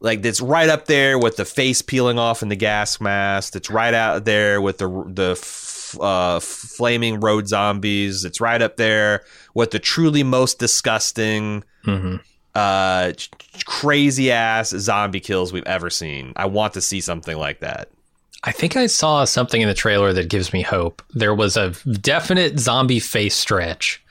like 0.00 0.22
that's 0.22 0.40
right 0.40 0.68
up 0.68 0.86
there 0.86 1.18
with 1.18 1.36
the 1.36 1.44
face 1.44 1.80
peeling 1.80 2.18
off 2.18 2.42
in 2.42 2.48
the 2.48 2.56
gas 2.56 3.00
mask. 3.00 3.52
That's 3.54 3.70
right 3.70 3.94
out 3.94 4.24
there 4.24 4.60
with 4.60 4.78
the 4.78 4.88
the 5.06 5.30
f- 5.32 5.96
uh, 6.00 6.40
flaming 6.40 7.20
road 7.20 7.46
zombies. 7.48 8.24
It's 8.24 8.40
right 8.40 8.60
up 8.60 8.76
there 8.76 9.22
with 9.54 9.70
the 9.70 9.78
truly 9.78 10.22
most 10.22 10.58
disgusting 10.58 11.64
Mm-hmm. 11.86 12.16
uh 12.54 13.12
crazy 13.66 14.30
ass 14.32 14.70
zombie 14.70 15.20
kills 15.20 15.52
we've 15.52 15.66
ever 15.66 15.90
seen. 15.90 16.32
I 16.36 16.46
want 16.46 16.74
to 16.74 16.80
see 16.80 17.00
something 17.00 17.36
like 17.36 17.60
that. 17.60 17.88
I 18.42 18.52
think 18.52 18.76
I 18.76 18.86
saw 18.86 19.24
something 19.24 19.60
in 19.62 19.68
the 19.68 19.74
trailer 19.74 20.12
that 20.12 20.28
gives 20.28 20.52
me 20.52 20.60
hope. 20.62 21.02
There 21.14 21.34
was 21.34 21.56
a 21.56 21.70
definite 22.00 22.58
zombie 22.58 23.00
face 23.00 23.34
stretch 23.34 24.02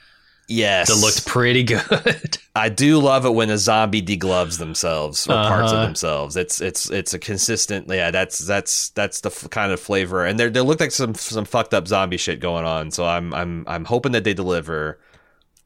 Yes, 0.48 0.88
that 0.88 0.96
looked 1.04 1.26
pretty 1.26 1.62
good. 1.62 2.38
I 2.56 2.68
do 2.68 2.98
love 3.00 3.24
it 3.24 3.30
when 3.34 3.50
a 3.50 3.58
zombie 3.58 4.02
degloves 4.02 4.58
themselves 4.58 5.26
or 5.26 5.32
parts 5.32 5.72
of 5.72 5.78
Uh-huh. 5.78 5.86
themselves. 5.86 6.36
It's 6.36 6.60
it's 6.60 6.90
it's 6.90 7.14
a 7.14 7.18
consistent. 7.18 7.88
Yeah, 7.88 8.10
that's 8.10 8.38
that's 8.40 8.90
that's 8.90 9.22
the 9.22 9.30
f- 9.30 9.48
kind 9.50 9.72
of 9.72 9.80
flavor, 9.80 10.24
and 10.24 10.38
there 10.38 10.50
there 10.50 10.62
looked 10.62 10.80
like 10.80 10.90
some 10.92 11.14
some 11.14 11.44
fucked 11.46 11.72
up 11.74 11.88
zombie 11.88 12.16
shit 12.18 12.40
going 12.40 12.64
on. 12.64 12.90
So 12.90 13.06
I'm 13.06 13.32
I'm 13.34 13.64
I'm 13.66 13.84
hoping 13.86 14.12
that 14.12 14.24
they 14.24 14.34
deliver. 14.34 15.00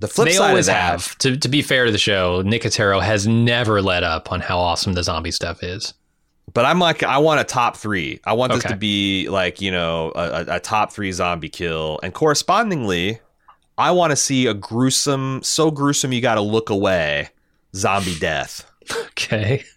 The 0.00 0.06
flip 0.06 0.28
they 0.28 0.34
side 0.34 0.50
always 0.50 0.66
that, 0.66 0.80
have. 0.92 1.18
To, 1.18 1.36
to 1.36 1.48
be 1.48 1.60
fair 1.60 1.84
to 1.84 1.90
the 1.90 1.98
show, 1.98 2.44
Nicotero 2.44 3.02
has 3.02 3.26
never 3.26 3.82
let 3.82 4.04
up 4.04 4.30
on 4.30 4.40
how 4.40 4.58
awesome 4.60 4.92
the 4.94 5.02
zombie 5.02 5.32
stuff 5.32 5.60
is. 5.64 5.92
but 6.54 6.64
I'm 6.64 6.78
like 6.78 7.02
I 7.02 7.18
want 7.18 7.40
a 7.40 7.44
top 7.44 7.76
three. 7.76 8.20
I 8.24 8.34
want 8.34 8.52
this 8.52 8.62
to 8.62 8.76
be 8.76 9.28
like 9.28 9.60
you 9.60 9.72
know 9.72 10.12
a, 10.14 10.44
a 10.48 10.60
top 10.60 10.92
three 10.92 11.10
zombie 11.10 11.48
kill, 11.48 11.98
and 12.04 12.14
correspondingly, 12.14 13.18
I 13.78 13.92
want 13.92 14.10
to 14.10 14.16
see 14.16 14.46
a 14.46 14.54
gruesome, 14.54 15.40
so 15.42 15.70
gruesome 15.70 16.12
you 16.12 16.20
got 16.20 16.34
to 16.34 16.40
look 16.42 16.68
away, 16.68 17.28
zombie 17.74 18.18
death. 18.20 18.70
Okay. 19.10 19.64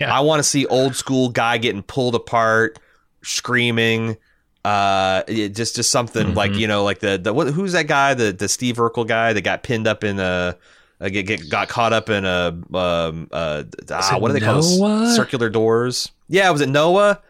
Yeah. 0.00 0.12
I 0.12 0.18
want 0.18 0.40
to 0.40 0.42
see 0.42 0.66
old 0.66 0.96
school 0.96 1.28
guy 1.28 1.58
getting 1.58 1.82
pulled 1.84 2.16
apart, 2.16 2.80
screaming. 3.22 4.16
Uh, 4.64 5.22
just 5.24 5.76
just 5.76 5.90
something 5.90 6.34
like 6.34 6.50
Mhm. 6.52 6.58
you 6.58 6.66
know, 6.66 6.82
like 6.82 6.98
the 6.98 7.18
the 7.18 7.32
what, 7.32 7.46
who's 7.48 7.70
that 7.72 7.86
guy, 7.86 8.12
the 8.14 8.32
the 8.32 8.48
Steve 8.48 8.76
Urkel 8.76 9.06
guy 9.06 9.32
that 9.32 9.42
got 9.42 9.62
pinned 9.62 9.86
up 9.86 10.02
in 10.02 10.18
a. 10.18 10.56
Uh, 11.00 11.08
get, 11.08 11.24
get 11.26 11.48
got 11.50 11.68
caught 11.68 11.92
up 11.92 12.08
in 12.10 12.24
a 12.24 12.48
um 12.74 13.28
uh 13.30 13.62
ah, 13.92 14.16
what 14.18 14.28
do 14.28 14.32
they 14.34 14.40
call 14.40 14.54
those? 14.60 15.14
Circular 15.14 15.50
doors? 15.50 16.10
Yeah, 16.28 16.50
was 16.50 16.62
it 16.62 16.68
Noah? 16.68 17.20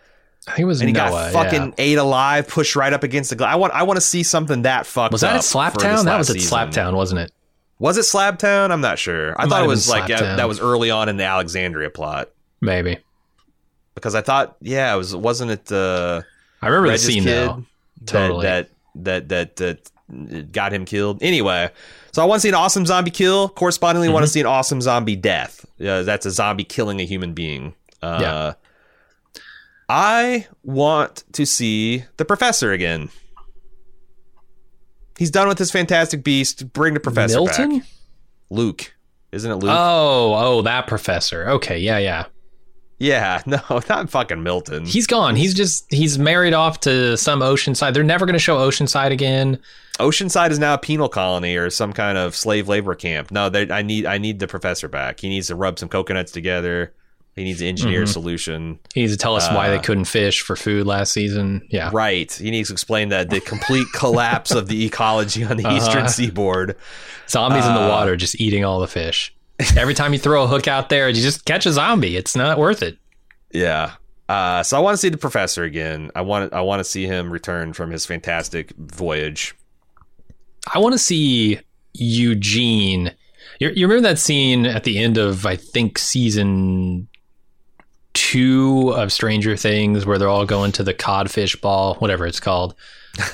I 0.46 0.52
think 0.52 0.60
it 0.60 0.64
was 0.66 0.80
And 0.80 0.88
he 0.88 0.92
Noah. 0.92 1.10
got 1.10 1.32
fucking 1.32 1.62
yeah. 1.68 1.74
ate 1.78 1.98
alive, 1.98 2.46
pushed 2.48 2.76
right 2.76 2.92
up 2.92 3.02
against 3.02 3.30
the 3.30 3.36
glass. 3.36 3.52
I 3.52 3.56
want 3.56 3.72
I 3.72 3.82
want 3.82 3.96
to 3.96 4.00
see 4.00 4.22
something 4.22 4.62
that 4.62 4.86
fucked 4.86 5.12
Was 5.12 5.22
that 5.22 5.34
at 5.36 5.40
Slaptown? 5.42 6.04
That 6.04 6.18
was 6.18 6.30
at 6.30 6.34
season. 6.34 6.56
Slaptown, 6.58 6.94
wasn't 6.94 7.20
it? 7.20 7.32
Was 7.78 7.98
it 7.98 8.02
Slabtown? 8.02 8.70
I'm 8.70 8.80
not 8.80 8.98
sure. 8.98 9.38
I 9.40 9.44
It 9.44 9.48
thought 9.48 9.64
it 9.64 9.66
was 9.68 9.88
like 9.88 10.04
uh, 10.04 10.18
Slaptown. 10.18 10.36
that 10.36 10.48
was 10.48 10.60
early 10.60 10.90
on 10.90 11.08
in 11.08 11.16
the 11.16 11.24
Alexandria 11.24 11.90
plot. 11.90 12.30
Maybe. 12.60 12.98
because 13.94 14.14
I 14.14 14.20
thought, 14.22 14.56
yeah, 14.60 14.94
it 14.94 14.96
was 14.96 15.14
wasn't 15.16 15.50
it 15.50 15.64
the 15.66 16.24
I 16.62 16.68
remember 16.68 16.88
Reg's 16.90 17.04
the 17.06 17.12
scene 17.12 17.24
kid 17.24 17.48
though. 17.48 17.64
that, 18.02 18.06
Totally. 18.06 18.42
that 18.46 18.68
that 18.94 19.28
that 19.28 19.56
that 19.56 20.52
got 20.52 20.72
him 20.72 20.84
killed? 20.84 21.22
Anyway, 21.22 21.70
so 22.12 22.22
I 22.22 22.24
want 22.24 22.36
to 22.38 22.40
see 22.42 22.48
an 22.48 22.54
awesome 22.54 22.86
zombie 22.86 23.10
kill. 23.10 23.48
Correspondingly, 23.48 24.06
Mm-hmm. 24.08 24.14
want 24.14 24.24
to 24.24 24.30
see 24.30 24.40
an 24.40 24.46
awesome 24.46 24.80
zombie 24.80 25.16
death. 25.16 25.66
Uh, 25.84 26.02
that's 26.04 26.24
a 26.24 26.30
zombie 26.30 26.64
killing 26.64 27.00
a 27.00 27.04
human 27.04 27.34
being. 27.34 27.74
Uh, 28.00 28.18
Yeah. 28.20 28.52
I 29.88 30.46
want 30.62 31.24
to 31.32 31.46
see 31.46 32.04
the 32.16 32.24
professor 32.24 32.72
again. 32.72 33.10
He's 35.18 35.30
done 35.30 35.48
with 35.48 35.58
his 35.58 35.70
Fantastic 35.70 36.22
Beast. 36.24 36.72
Bring 36.72 36.94
the 36.94 37.00
professor 37.00 37.36
Milton? 37.36 37.78
back. 37.78 37.88
Luke, 38.50 38.94
isn't 39.32 39.50
it 39.50 39.56
Luke? 39.56 39.72
Oh, 39.72 40.34
oh, 40.36 40.62
that 40.62 40.86
professor. 40.86 41.48
Okay, 41.50 41.78
yeah, 41.78 41.98
yeah. 41.98 42.26
yeah, 42.98 43.42
no, 43.46 43.60
not 43.88 44.10
fucking 44.10 44.42
Milton. 44.42 44.84
He's 44.84 45.06
gone. 45.06 45.36
He's 45.36 45.54
just 45.54 45.90
he's 45.92 46.18
married 46.18 46.52
off 46.52 46.80
to 46.80 47.16
some 47.16 47.40
Oceanside. 47.40 47.94
They're 47.94 48.04
never 48.04 48.26
going 48.26 48.34
to 48.34 48.38
show 48.40 48.58
Oceanside 48.58 49.10
again. 49.10 49.58
Oceanside 49.98 50.50
is 50.50 50.58
now 50.58 50.74
a 50.74 50.78
penal 50.78 51.08
colony 51.08 51.56
or 51.56 51.70
some 51.70 51.92
kind 51.92 52.18
of 52.18 52.36
slave 52.36 52.68
labor 52.68 52.94
camp. 52.94 53.30
No, 53.30 53.48
they, 53.48 53.70
I 53.70 53.82
need 53.82 54.04
I 54.04 54.18
need 54.18 54.38
the 54.38 54.46
professor 54.46 54.88
back. 54.88 55.20
He 55.20 55.28
needs 55.28 55.46
to 55.46 55.54
rub 55.54 55.78
some 55.78 55.88
coconuts 55.88 56.32
together. 56.32 56.92
He 57.36 57.44
needs 57.44 57.58
to 57.58 57.66
engineer 57.66 58.02
a 58.04 58.06
solution. 58.06 58.78
He 58.94 59.02
needs 59.02 59.12
to 59.12 59.18
tell 59.18 59.36
us 59.36 59.46
why 59.50 59.68
they 59.68 59.76
Uh, 59.76 59.82
couldn't 59.82 60.06
fish 60.06 60.40
for 60.40 60.56
food 60.56 60.86
last 60.86 61.12
season. 61.12 61.60
Yeah. 61.70 61.90
Right. 61.92 62.32
He 62.32 62.50
needs 62.50 62.68
to 62.70 62.72
explain 62.72 63.10
that 63.10 63.28
the 63.28 63.40
complete 63.40 63.86
collapse 63.94 64.52
of 64.52 64.68
the 64.68 64.86
ecology 64.86 65.44
on 65.44 65.58
the 65.58 65.66
Uh-huh. 65.66 65.76
eastern 65.76 66.08
seaboard. 66.08 66.76
Zombies 67.28 67.66
in 67.66 67.74
the 67.74 67.80
Uh, 67.82 67.88
water 67.88 68.16
just 68.16 68.40
eating 68.40 68.64
all 68.64 68.80
the 68.80 68.86
fish. 68.86 69.34
Every 69.76 69.92
time 69.94 70.14
you 70.14 70.18
throw 70.18 70.44
a 70.44 70.46
hook 70.46 70.66
out 70.66 70.88
there, 70.88 71.08
you 71.10 71.20
just 71.20 71.44
catch 71.44 71.66
a 71.66 71.72
zombie. 71.72 72.16
It's 72.16 72.34
not 72.36 72.58
worth 72.58 72.82
it. 72.82 72.96
Yeah. 73.52 73.92
Uh, 74.30 74.62
so 74.62 74.76
I 74.76 74.80
want 74.80 74.94
to 74.94 74.98
see 74.98 75.08
the 75.10 75.16
professor 75.18 75.62
again. 75.62 76.10
I 76.16 76.22
want 76.22 76.52
I 76.54 76.62
want 76.62 76.80
to 76.80 76.84
see 76.84 77.04
him 77.06 77.30
return 77.30 77.74
from 77.74 77.90
his 77.90 78.04
fantastic 78.06 78.72
voyage. 78.78 79.54
I 80.74 80.78
want 80.78 80.94
to 80.94 80.98
see 80.98 81.60
Eugene. 81.92 83.12
You, 83.60 83.70
you 83.74 83.86
remember 83.86 84.08
that 84.08 84.18
scene 84.18 84.66
at 84.66 84.84
the 84.84 84.98
end 84.98 85.16
of 85.18 85.46
I 85.46 85.56
think 85.56 85.98
season 85.98 87.08
two 88.16 88.90
of 88.96 89.12
Stranger 89.12 89.56
Things 89.56 90.06
where 90.06 90.18
they're 90.18 90.28
all 90.28 90.46
going 90.46 90.72
to 90.72 90.82
the 90.82 90.94
codfish 90.94 91.54
ball, 91.60 91.94
whatever 91.96 92.26
it's 92.26 92.40
called, 92.40 92.74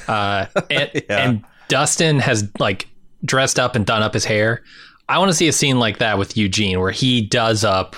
uh, 0.09 0.47
and, 0.71 0.91
Yeah. 0.95 1.03
and 1.09 1.45
Dustin 1.69 2.19
has 2.19 2.51
like 2.59 2.89
dressed 3.25 3.59
up 3.59 3.77
and 3.77 3.87
done 3.87 4.03
up 4.03 4.13
his 4.13 4.25
hair. 4.25 4.63
I 5.09 5.19
want 5.19 5.31
to 5.31 5.35
see 5.37 5.49
a 5.49 5.53
scene 5.53 5.79
like 5.79 5.99
that 5.99 6.19
with 6.19 6.37
Eugene 6.37 6.81
where 6.81 6.91
he 6.91 7.23
does 7.23 7.65
up 7.65 7.95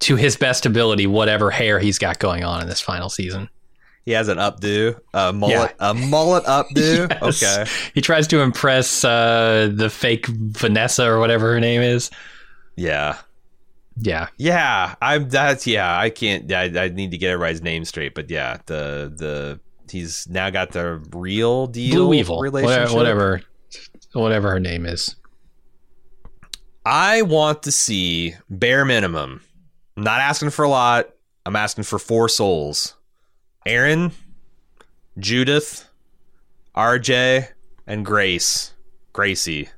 to 0.00 0.16
his 0.16 0.36
best 0.36 0.66
ability 0.66 1.06
whatever 1.06 1.50
hair 1.50 1.78
he's 1.78 1.98
got 1.98 2.18
going 2.18 2.44
on 2.44 2.60
in 2.60 2.68
this 2.68 2.80
final 2.80 3.08
season. 3.08 3.48
He 4.04 4.12
has 4.12 4.28
an 4.28 4.38
updo, 4.38 4.98
a 5.12 5.32
mullet, 5.32 5.74
a 5.80 5.92
mullet 5.94 6.44
updo. 6.44 7.08
Yes. 7.22 7.42
Okay. 7.42 7.70
He 7.94 8.00
tries 8.00 8.26
to 8.28 8.40
impress 8.40 9.04
uh, 9.04 9.70
the 9.72 9.90
fake 9.90 10.26
Vanessa 10.26 11.06
or 11.06 11.18
whatever 11.18 11.52
her 11.52 11.60
name 11.60 11.82
is. 11.82 12.10
Yeah. 12.76 13.18
Yeah. 14.00 14.28
Yeah, 14.36 14.94
I'm. 15.02 15.28
That's 15.28 15.66
yeah. 15.66 15.98
I 15.98 16.10
can't. 16.10 16.50
I, 16.52 16.84
I 16.84 16.88
need 16.88 17.10
to 17.10 17.18
get 17.18 17.30
everybody's 17.30 17.62
name 17.62 17.84
straight. 17.84 18.14
But 18.14 18.30
yeah, 18.30 18.58
the 18.66 19.12
the 19.14 19.60
he's 19.90 20.28
now 20.28 20.50
got 20.50 20.70
the 20.70 21.02
real 21.12 21.66
deal 21.66 22.06
Blue 22.06 22.14
Evil. 22.14 22.40
relationship. 22.40 22.94
Whatever, 22.94 23.42
whatever 24.12 24.50
her 24.50 24.60
name 24.60 24.86
is. 24.86 25.16
I 26.84 27.22
want 27.22 27.64
to 27.64 27.72
see 27.72 28.34
bare 28.48 28.84
minimum. 28.84 29.42
I'm 29.96 30.04
not 30.04 30.20
asking 30.20 30.50
for 30.50 30.64
a 30.64 30.68
lot. 30.68 31.10
I'm 31.44 31.56
asking 31.56 31.84
for 31.84 31.98
four 31.98 32.28
souls: 32.28 32.94
Aaron, 33.66 34.12
Judith, 35.18 35.88
RJ, 36.76 37.48
and 37.86 38.04
Grace. 38.04 38.72
Gracie. 39.12 39.70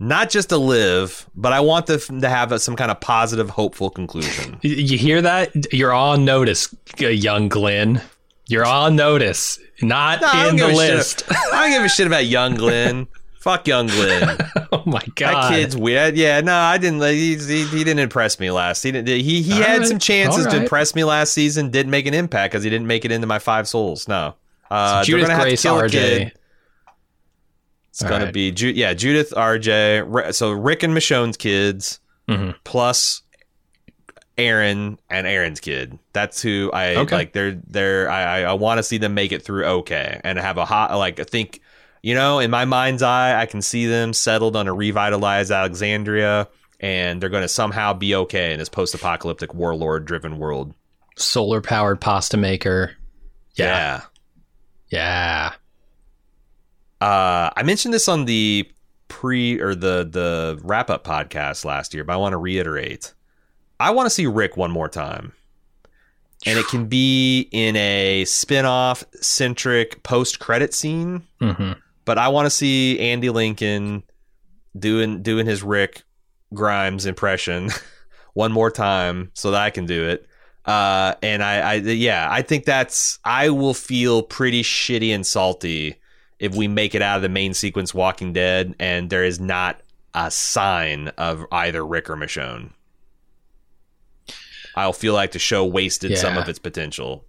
Not 0.00 0.30
just 0.30 0.50
to 0.50 0.58
live, 0.58 1.28
but 1.34 1.52
I 1.52 1.58
want 1.60 1.86
them 1.86 2.20
to 2.20 2.28
have 2.28 2.52
a, 2.52 2.58
some 2.60 2.76
kind 2.76 2.90
of 2.90 3.00
positive, 3.00 3.50
hopeful 3.50 3.90
conclusion. 3.90 4.58
You 4.62 4.96
hear 4.96 5.20
that? 5.22 5.72
You're 5.72 5.92
on 5.92 6.24
notice, 6.24 6.72
young 6.98 7.48
Glenn. 7.48 8.00
You're 8.46 8.64
on 8.66 8.94
notice. 8.96 9.58
Not 9.82 10.20
No, 10.20 10.48
in 10.48 10.56
the 10.56 10.62
give 10.66 10.70
a 10.70 10.74
shit 10.80 10.96
list. 10.96 11.22
I 11.52 11.62
don't 11.62 11.70
give 11.72 11.82
a 11.82 11.88
shit 11.88 12.06
about 12.06 12.26
young 12.26 12.54
Glenn. 12.54 13.08
Fuck 13.40 13.66
young 13.68 13.86
Glenn. 13.88 14.36
oh 14.72 14.82
my 14.86 15.02
god, 15.16 15.34
That 15.34 15.50
kid's 15.50 15.76
weird. 15.76 16.16
Yeah, 16.16 16.40
no, 16.40 16.54
I 16.54 16.78
didn't. 16.78 17.00
He, 17.02 17.36
he, 17.36 17.64
he 17.64 17.78
didn't 17.84 18.00
impress 18.00 18.38
me 18.40 18.50
last. 18.50 18.82
He 18.82 18.90
didn't. 18.92 19.08
He 19.08 19.42
he 19.42 19.52
All 19.54 19.62
had 19.62 19.78
right, 19.80 19.86
some 19.88 19.98
chances 19.98 20.46
all 20.46 20.52
to 20.52 20.58
impress 20.62 20.94
me 20.94 21.04
last 21.04 21.32
season. 21.32 21.70
Didn't 21.70 21.90
make 21.90 22.06
an 22.06 22.14
impact 22.14 22.52
because 22.52 22.64
he 22.64 22.70
didn't 22.70 22.86
make 22.86 23.04
it 23.04 23.12
into 23.12 23.26
my 23.26 23.38
five 23.38 23.66
souls. 23.68 24.06
No. 24.08 24.34
Uh, 24.70 24.88
So 24.88 24.94
they're 24.96 25.04
Judith 25.04 25.28
gonna 25.28 25.34
have 25.38 25.44
to 25.44 25.48
Grace, 25.50 25.92
RJ. 25.94 26.32
It's 28.00 28.08
gonna 28.08 28.26
right. 28.26 28.34
be 28.34 28.52
Ju- 28.52 28.68
yeah 28.74 28.94
Judith, 28.94 29.32
RJ. 29.36 30.32
So 30.34 30.52
Rick 30.52 30.82
and 30.84 30.94
Michonne's 30.94 31.36
kids 31.36 31.98
Mhm. 32.28 32.54
plus 32.64 33.22
Aaron 34.36 34.98
and 35.10 35.26
Aaron's 35.26 35.58
kid. 35.60 35.98
That's 36.12 36.40
who 36.40 36.70
I 36.72 36.94
Okay. 36.96 37.16
like. 37.16 37.32
They're 37.32 37.60
they're 37.66 38.08
I 38.10 38.42
I, 38.42 38.52
want 38.52 38.78
to 38.78 38.82
see 38.84 38.98
them 38.98 39.14
make 39.14 39.32
it 39.32 39.42
through 39.44 39.64
okay 39.64 40.20
and 40.22 40.38
have 40.38 40.58
a 40.58 40.64
hot 40.64 40.96
like 40.96 41.18
I 41.18 41.24
think 41.24 41.60
you 42.02 42.14
know 42.14 42.38
in 42.38 42.50
my 42.50 42.64
mind's 42.64 43.02
eye 43.02 43.40
I 43.40 43.46
can 43.46 43.62
see 43.62 43.86
them 43.86 44.12
settled 44.12 44.54
on 44.54 44.68
a 44.68 44.72
revitalized 44.72 45.50
Alexandria 45.50 46.46
and 46.78 47.20
they're 47.20 47.28
going 47.30 47.42
to 47.42 47.48
somehow 47.48 47.92
be 47.94 48.14
okay 48.14 48.52
in 48.52 48.60
this 48.60 48.68
post-apocalyptic 48.68 49.52
warlord 49.54 50.04
driven 50.04 50.38
world. 50.38 50.72
Solar 51.16 51.60
powered 51.60 52.00
pasta 52.00 52.36
maker. 52.36 52.92
Yeah. 53.56 54.02
yeah. 54.90 55.50
Yeah. 55.50 55.52
Uh, 57.00 57.50
I 57.56 57.62
mentioned 57.64 57.94
this 57.94 58.08
on 58.08 58.24
the 58.24 58.70
pre 59.08 59.60
or 59.60 59.74
the 59.74 60.08
the 60.10 60.58
wrap 60.62 60.90
up 60.90 61.04
podcast 61.04 61.64
last 61.64 61.94
year, 61.94 62.04
but 62.04 62.12
I 62.12 62.16
want 62.16 62.32
to 62.32 62.38
reiterate. 62.38 63.14
I 63.80 63.90
want 63.90 64.06
to 64.06 64.10
see 64.10 64.26
Rick 64.26 64.56
one 64.56 64.70
more 64.70 64.88
time. 64.88 65.32
And 66.46 66.56
it 66.58 66.66
can 66.68 66.86
be 66.86 67.48
in 67.50 67.74
a 67.74 68.24
spin-off 68.24 69.02
centric 69.20 70.04
post 70.04 70.38
credit 70.38 70.72
scene, 70.72 71.22
hmm 71.40 71.72
but 72.04 72.16
I 72.16 72.28
want 72.28 72.46
to 72.46 72.50
see 72.50 72.98
Andy 73.00 73.28
Lincoln 73.28 74.02
doing 74.78 75.22
doing 75.22 75.46
his 75.46 75.62
Rick 75.62 76.04
Grimes 76.54 77.04
impression 77.04 77.68
one 78.32 78.50
more 78.50 78.70
time 78.70 79.30
so 79.34 79.50
that 79.50 79.60
I 79.60 79.68
can 79.68 79.84
do 79.84 80.08
it. 80.08 80.26
Uh, 80.64 81.14
and 81.22 81.42
I, 81.42 81.58
I, 81.58 81.74
yeah, 81.74 82.26
I 82.30 82.40
think 82.40 82.64
that's 82.64 83.18
I 83.24 83.50
will 83.50 83.74
feel 83.74 84.22
pretty 84.22 84.62
shitty 84.62 85.14
and 85.14 85.26
salty 85.26 85.96
if 86.38 86.54
we 86.54 86.68
make 86.68 86.94
it 86.94 87.02
out 87.02 87.16
of 87.16 87.22
the 87.22 87.28
main 87.28 87.54
sequence 87.54 87.92
Walking 87.92 88.32
Dead 88.32 88.74
and 88.78 89.10
there 89.10 89.24
is 89.24 89.40
not 89.40 89.80
a 90.14 90.30
sign 90.30 91.08
of 91.18 91.44
either 91.52 91.84
Rick 91.84 92.10
or 92.10 92.16
Michonne. 92.16 92.70
I'll 94.74 94.92
feel 94.92 95.14
like 95.14 95.32
the 95.32 95.38
show 95.38 95.64
wasted 95.64 96.16
some 96.16 96.38
of 96.38 96.48
its 96.48 96.58
potential. 96.58 97.24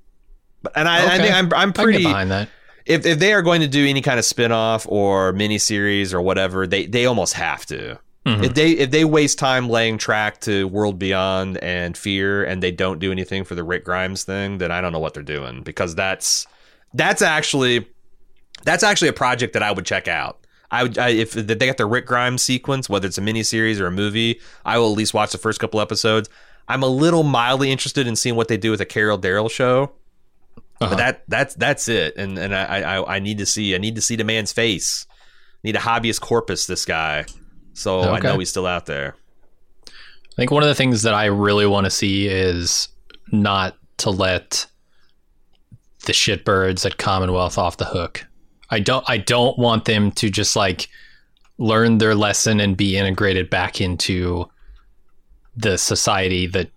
But 0.62 0.74
and 0.76 0.88
I, 0.88 1.16
I 1.16 1.18
think 1.18 1.34
I'm 1.34 1.46
I'm 1.46 1.54
I 1.54 1.62
can 1.62 1.72
get 1.72 1.84
pretty 1.84 2.04
behind 2.04 2.32
that. 2.32 2.50
if 2.86 3.06
if 3.06 3.18
they 3.18 3.34
are 3.34 3.42
going 3.42 3.62
to 3.62 3.68
do 3.68 3.88
any 3.88 4.02
kind 4.02 4.20
of 4.20 4.26
spin-off 4.26 4.86
or 4.88 5.34
miniseries 5.34 6.14
or 6.14 6.22
whatever, 6.22 6.68
they 6.68 6.86
they 6.86 7.06
almost 7.06 7.34
have 7.34 7.66
to. 7.68 7.98
Mm-hmm. 8.26 8.44
If 8.44 8.54
they 8.54 8.72
if 8.72 8.92
they 8.92 9.06
waste 9.06 9.40
time 9.40 9.70
laying 9.70 9.98
track 9.98 10.42
to 10.42 10.68
World 10.68 11.00
Beyond 11.00 11.58
and 11.58 11.98
Fear 11.98 12.44
and 12.44 12.62
they 12.62 12.72
don't 12.72 13.00
do 13.00 13.12
anything 13.12 13.46
for 13.46 13.56
the 13.56 13.64
Rick 13.64 13.86
Grimes 13.86 14.24
thing, 14.24 14.60
then 14.60 14.72
I 14.72 14.82
don't 14.82 14.92
know 14.92 15.00
what 15.00 15.14
they're 15.14 15.24
doing 15.24 15.64
because 15.64 15.96
that's 15.96 16.46
that's 16.94 17.22
actually 17.22 17.88
that's 18.64 18.84
actually 18.84 19.08
a 19.10 19.14
project 19.14 19.54
that 19.54 19.64
I 19.64 19.72
would 19.72 19.86
check 19.86 20.08
out. 20.08 20.46
I 20.72 20.84
would 20.84 20.98
I, 20.98 21.10
if 21.10 21.32
they 21.34 21.56
got 21.56 21.78
the 21.78 21.86
Rick 21.86 22.06
Grimes 22.06 22.44
sequence, 22.44 22.88
whether 22.90 23.08
it's 23.08 23.18
a 23.18 23.22
miniseries 23.22 23.80
or 23.80 23.88
a 23.88 23.92
movie, 23.92 24.40
I 24.66 24.78
will 24.78 24.92
at 24.92 24.98
least 24.98 25.14
watch 25.14 25.32
the 25.32 25.38
first 25.40 25.60
couple 25.60 25.82
episodes. 25.82 26.30
I'm 26.68 26.84
a 26.84 26.88
little 26.88 27.24
mildly 27.24 27.72
interested 27.72 28.06
in 28.06 28.16
seeing 28.16 28.36
what 28.36 28.48
they 28.48 28.58
do 28.58 28.70
with 28.70 28.78
the 28.80 28.86
Carol 28.86 29.18
Daryl 29.18 29.50
show, 29.50 29.94
Uh-huh. 30.80 30.90
but 30.92 30.98
that 30.98 31.24
that's 31.28 31.56
that's 31.56 31.88
it. 31.88 32.16
And 32.18 32.38
and 32.38 32.54
I, 32.56 32.82
I 33.00 33.16
I 33.16 33.20
need 33.20 33.40
to 33.40 33.46
see 33.48 33.74
I 33.74 33.80
need 33.80 33.96
to 33.96 34.02
see 34.02 34.16
the 34.16 34.24
man's 34.24 34.52
face. 34.54 35.08
I 35.10 35.16
Need 35.64 35.76
a 35.76 35.80
habeas 35.80 36.20
corpus 36.20 36.68
this 36.68 36.86
guy, 36.86 37.26
so 37.74 38.02
I 38.02 38.20
know 38.20 38.38
he's 38.40 38.50
still 38.50 38.68
out 38.68 38.86
there. 38.86 39.16
I 39.88 39.92
think 40.38 40.52
one 40.52 40.64
of 40.64 40.70
the 40.70 40.76
things 40.76 41.02
that 41.02 41.14
I 41.14 41.26
really 41.26 41.66
want 41.66 41.86
to 41.86 41.90
see 41.92 42.28
is 42.28 42.88
not 43.32 43.76
to 43.98 44.10
let 44.10 44.68
the 46.06 46.14
shitbirds 46.14 46.86
at 46.86 46.98
Commonwealth 46.98 47.58
off 47.58 47.76
the 47.76 47.86
hook. 47.86 48.26
I 48.72 48.80
don't 48.80 49.04
I 49.10 49.18
don't 49.18 49.58
want 49.58 49.86
them 49.86 50.12
to 50.14 50.30
just 50.30 50.56
like 50.56 50.88
learn 51.58 51.98
their 51.98 52.16
lesson 52.16 52.60
and 52.60 52.78
be 52.78 52.98
integrated 52.98 53.50
back 53.50 53.82
into 53.82 54.50
the 55.58 55.78
society 55.78 56.48
that 56.48 56.70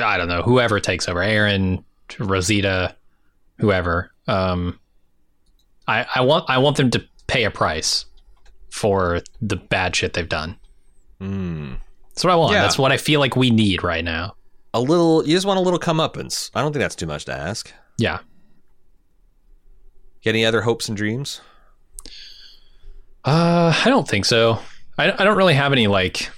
I 0.00 0.16
don't 0.16 0.28
know, 0.28 0.42
whoever 0.42 0.80
takes 0.80 1.08
over, 1.08 1.22
Aaron, 1.22 1.84
Rosita, 2.18 2.96
whoever. 3.58 4.10
Um 4.26 4.78
I, 5.86 6.06
I 6.16 6.20
want 6.22 6.48
I 6.48 6.58
want 6.58 6.76
them 6.76 6.90
to 6.90 7.04
pay 7.26 7.44
a 7.44 7.50
price 7.50 8.06
for 8.70 9.20
the 9.40 9.56
bad 9.56 9.96
shit 9.96 10.12
they've 10.12 10.28
done. 10.28 10.58
Mm. 11.20 11.78
That's 12.10 12.24
what 12.24 12.32
I 12.32 12.36
want. 12.36 12.52
Yeah. 12.52 12.62
That's 12.62 12.78
what 12.78 12.92
I 12.92 12.96
feel 12.96 13.20
like 13.20 13.36
we 13.36 13.50
need 13.50 13.82
right 13.82 14.04
now. 14.04 14.36
A 14.74 14.80
little, 14.80 15.26
you 15.26 15.34
just 15.34 15.46
want 15.46 15.58
a 15.58 15.62
little 15.62 15.78
comeuppance. 15.78 16.50
I 16.54 16.60
don't 16.60 16.72
think 16.72 16.80
that's 16.80 16.94
too 16.94 17.06
much 17.06 17.24
to 17.26 17.32
ask. 17.32 17.72
Yeah. 17.98 18.18
Any 20.26 20.44
other 20.44 20.62
hopes 20.62 20.88
and 20.88 20.96
dreams? 20.96 21.40
Uh, 23.24 23.74
I 23.84 23.88
don't 23.88 24.06
think 24.08 24.24
so. 24.24 24.60
I, 24.98 25.12
I 25.12 25.24
don't 25.24 25.36
really 25.36 25.54
have 25.54 25.72
any 25.72 25.86
like. 25.86 26.30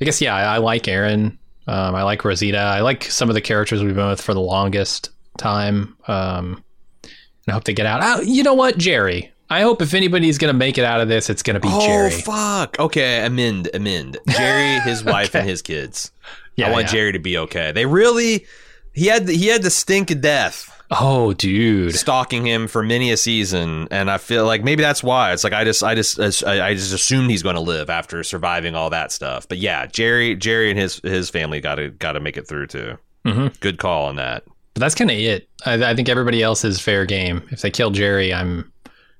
I 0.00 0.04
guess 0.04 0.20
yeah. 0.20 0.34
I, 0.34 0.54
I 0.54 0.58
like 0.58 0.88
Aaron. 0.88 1.38
Um, 1.66 1.94
I 1.94 2.02
like 2.02 2.24
Rosita. 2.24 2.58
I 2.58 2.80
like 2.80 3.04
some 3.04 3.28
of 3.28 3.34
the 3.34 3.40
characters 3.40 3.82
we've 3.82 3.94
been 3.94 4.08
with 4.08 4.22
for 4.22 4.32
the 4.32 4.40
longest 4.40 5.10
time. 5.36 5.96
Um, 6.06 6.64
and 7.02 7.12
I 7.48 7.52
hope 7.52 7.64
they 7.64 7.74
get 7.74 7.86
out. 7.86 8.00
Oh, 8.02 8.22
you 8.22 8.42
know 8.42 8.54
what, 8.54 8.78
Jerry? 8.78 9.32
I 9.50 9.62
hope 9.62 9.80
if 9.80 9.94
anybody's 9.94 10.36
gonna 10.36 10.52
make 10.52 10.76
it 10.76 10.84
out 10.84 11.00
of 11.00 11.08
this, 11.08 11.30
it's 11.30 11.42
gonna 11.42 11.60
be 11.60 11.68
oh 11.70 11.86
Jerry. 11.86 12.10
fuck! 12.10 12.78
Okay, 12.78 13.24
amend, 13.24 13.70
amend. 13.72 14.18
Jerry, 14.28 14.78
his 14.80 15.02
wife, 15.04 15.34
and 15.34 15.48
his 15.48 15.62
kids. 15.62 16.12
Yeah, 16.56 16.68
I 16.68 16.72
want 16.72 16.86
yeah. 16.86 16.92
Jerry 16.92 17.12
to 17.12 17.18
be 17.18 17.38
okay. 17.38 17.72
They 17.72 17.86
really, 17.86 18.46
he 18.92 19.06
had 19.06 19.26
he 19.26 19.46
had 19.46 19.62
the 19.62 19.70
stink 19.70 20.10
of 20.10 20.20
death 20.20 20.77
Oh, 20.90 21.34
dude. 21.34 21.94
stalking 21.94 22.46
him 22.46 22.66
for 22.66 22.82
many 22.82 23.10
a 23.12 23.16
season, 23.18 23.88
and 23.90 24.10
I 24.10 24.16
feel 24.18 24.46
like 24.46 24.64
maybe 24.64 24.82
that's 24.82 25.02
why. 25.02 25.32
It's 25.32 25.44
like 25.44 25.52
I 25.52 25.64
just 25.64 25.82
I 25.82 25.94
just 25.94 26.18
I 26.44 26.68
I 26.68 26.74
just 26.74 26.94
assumed 26.94 27.30
he's 27.30 27.42
going 27.42 27.56
to 27.56 27.60
live 27.60 27.90
after 27.90 28.22
surviving 28.24 28.74
all 28.74 28.88
that 28.90 29.12
stuff. 29.12 29.46
But 29.46 29.58
yeah, 29.58 29.86
Jerry 29.86 30.34
Jerry 30.34 30.70
and 30.70 30.78
his 30.78 30.96
his 31.02 31.28
family 31.28 31.60
got 31.60 31.74
to 31.74 31.90
got 31.90 32.12
to 32.12 32.20
make 32.20 32.36
it 32.38 32.48
through 32.48 32.68
too. 32.68 32.96
Mhm. 33.26 33.58
Good 33.60 33.78
call 33.78 34.06
on 34.08 34.16
that. 34.16 34.44
But 34.74 34.80
that's 34.80 34.94
kind 34.94 35.10
of 35.10 35.18
it. 35.18 35.48
I, 35.66 35.90
I 35.90 35.94
think 35.94 36.08
everybody 36.08 36.42
else 36.42 36.64
is 36.64 36.80
fair 36.80 37.04
game. 37.04 37.42
If 37.50 37.60
they 37.60 37.70
kill 37.70 37.90
Jerry, 37.90 38.32
I'm 38.32 38.72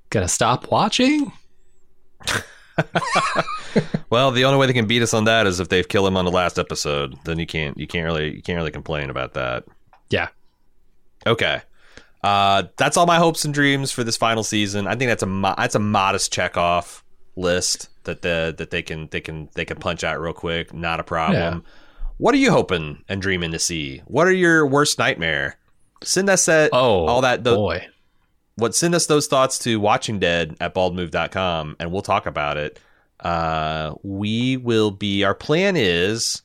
gonna 0.09 0.27
stop 0.27 0.71
watching. 0.71 1.31
Well, 4.09 4.31
the 4.31 4.45
only 4.45 4.57
way 4.57 4.65
they 4.65 4.73
can 4.73 4.87
beat 4.87 5.03
us 5.03 5.13
on 5.13 5.25
that 5.25 5.45
is 5.45 5.59
if 5.59 5.69
they've 5.69 5.87
killed 5.87 6.07
him 6.07 6.17
on 6.17 6.25
the 6.25 6.31
last 6.31 6.57
episode. 6.57 7.15
Then 7.25 7.37
you 7.37 7.45
can't 7.45 7.77
you 7.77 7.85
can't 7.85 8.05
really 8.05 8.35
you 8.37 8.41
can't 8.41 8.57
really 8.57 8.71
complain 8.71 9.11
about 9.11 9.35
that. 9.35 9.63
Yeah. 10.09 10.29
Okay. 11.27 11.61
Uh, 12.23 12.63
that's 12.77 12.97
all 12.97 13.05
my 13.05 13.17
hopes 13.17 13.45
and 13.45 13.53
dreams 13.53 13.91
for 13.91 14.03
this 14.03 14.17
final 14.17 14.43
season. 14.43 14.87
I 14.87 14.95
think 14.95 15.09
that's 15.09 15.23
a 15.23 15.27
mo- 15.27 15.55
that's 15.57 15.75
a 15.75 15.79
modest 15.79 16.33
check 16.33 16.57
off 16.57 17.03
list 17.35 17.89
that 18.03 18.21
the 18.21 18.53
that 18.57 18.71
they 18.71 18.81
can 18.81 19.07
they 19.11 19.21
can 19.21 19.49
they 19.55 19.63
can 19.65 19.77
punch 19.77 20.03
out 20.03 20.19
real 20.19 20.33
quick. 20.33 20.73
Not 20.73 20.99
a 20.99 21.03
problem. 21.03 21.63
What 22.17 22.33
are 22.33 22.37
you 22.39 22.51
hoping 22.51 23.03
and 23.07 23.21
dreaming 23.21 23.51
to 23.51 23.59
see? 23.59 23.99
What 24.05 24.27
are 24.27 24.33
your 24.33 24.67
worst 24.67 24.99
nightmare? 24.99 25.57
Send 26.03 26.29
us 26.29 26.45
that 26.47 26.71
Oh, 26.73 27.05
all 27.07 27.21
that 27.21 27.43
tho- 27.45 27.55
boy. 27.55 27.87
what 28.55 28.75
send 28.75 28.93
us 28.95 29.05
those 29.05 29.27
thoughts 29.27 29.57
to 29.59 29.79
watching 29.79 30.19
dead 30.19 30.57
at 30.59 30.73
baldmove.com 30.75 31.77
and 31.79 31.91
we'll 31.91 32.01
talk 32.01 32.25
about 32.25 32.57
it 32.57 32.79
uh 33.21 33.93
we 34.03 34.55
will 34.57 34.91
be 34.91 35.23
our 35.25 35.35
plan 35.35 35.75
is 35.77 36.41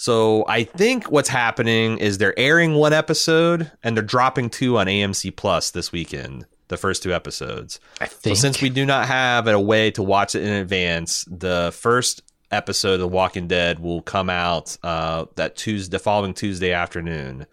so 0.00 0.44
i 0.48 0.64
think 0.64 1.10
what's 1.10 1.28
happening 1.28 1.98
is 1.98 2.18
they're 2.18 2.38
airing 2.38 2.74
one 2.74 2.92
episode 2.92 3.70
and 3.82 3.96
they're 3.96 4.04
dropping 4.04 4.48
two 4.48 4.78
on 4.78 4.86
amc 4.86 5.34
plus 5.36 5.70
this 5.70 5.92
weekend 5.92 6.46
the 6.68 6.76
first 6.76 7.02
two 7.02 7.12
episodes 7.12 7.80
I 8.00 8.06
so 8.06 8.16
think 8.16 8.36
since 8.36 8.62
we 8.62 8.70
do 8.70 8.86
not 8.86 9.06
have 9.06 9.46
a 9.46 9.60
way 9.60 9.90
to 9.90 10.02
watch 10.04 10.34
it 10.36 10.42
in 10.42 10.52
advance, 10.52 11.24
the 11.28 11.72
first 11.76 12.22
episode 12.50 12.94
of 12.94 13.00
The 13.00 13.08
Walking 13.08 13.46
Dead 13.46 13.78
will 13.78 14.02
come 14.02 14.30
out 14.30 14.76
uh, 14.82 15.26
that 15.36 15.56
Tuesday, 15.56 15.96
the 15.96 15.98
following 15.98 16.34
Tuesday 16.34 16.72
afternoon. 16.72 17.46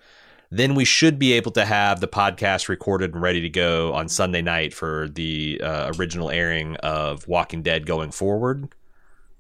Then 0.49 0.75
we 0.75 0.86
should 0.86 1.19
be 1.19 1.33
able 1.33 1.51
to 1.51 1.65
have 1.65 1.99
the 1.99 2.07
podcast 2.07 2.69
recorded 2.69 3.13
and 3.13 3.21
ready 3.21 3.41
to 3.41 3.49
go 3.49 3.93
on 3.93 4.07
Sunday 4.07 4.41
night 4.41 4.73
for 4.73 5.10
the 5.10 5.60
uh, 5.62 5.91
original 5.97 6.31
airing 6.31 6.77
of 6.77 7.27
Walking 7.27 7.62
Dead 7.62 7.86
going 7.86 8.12
forward. 8.12 8.69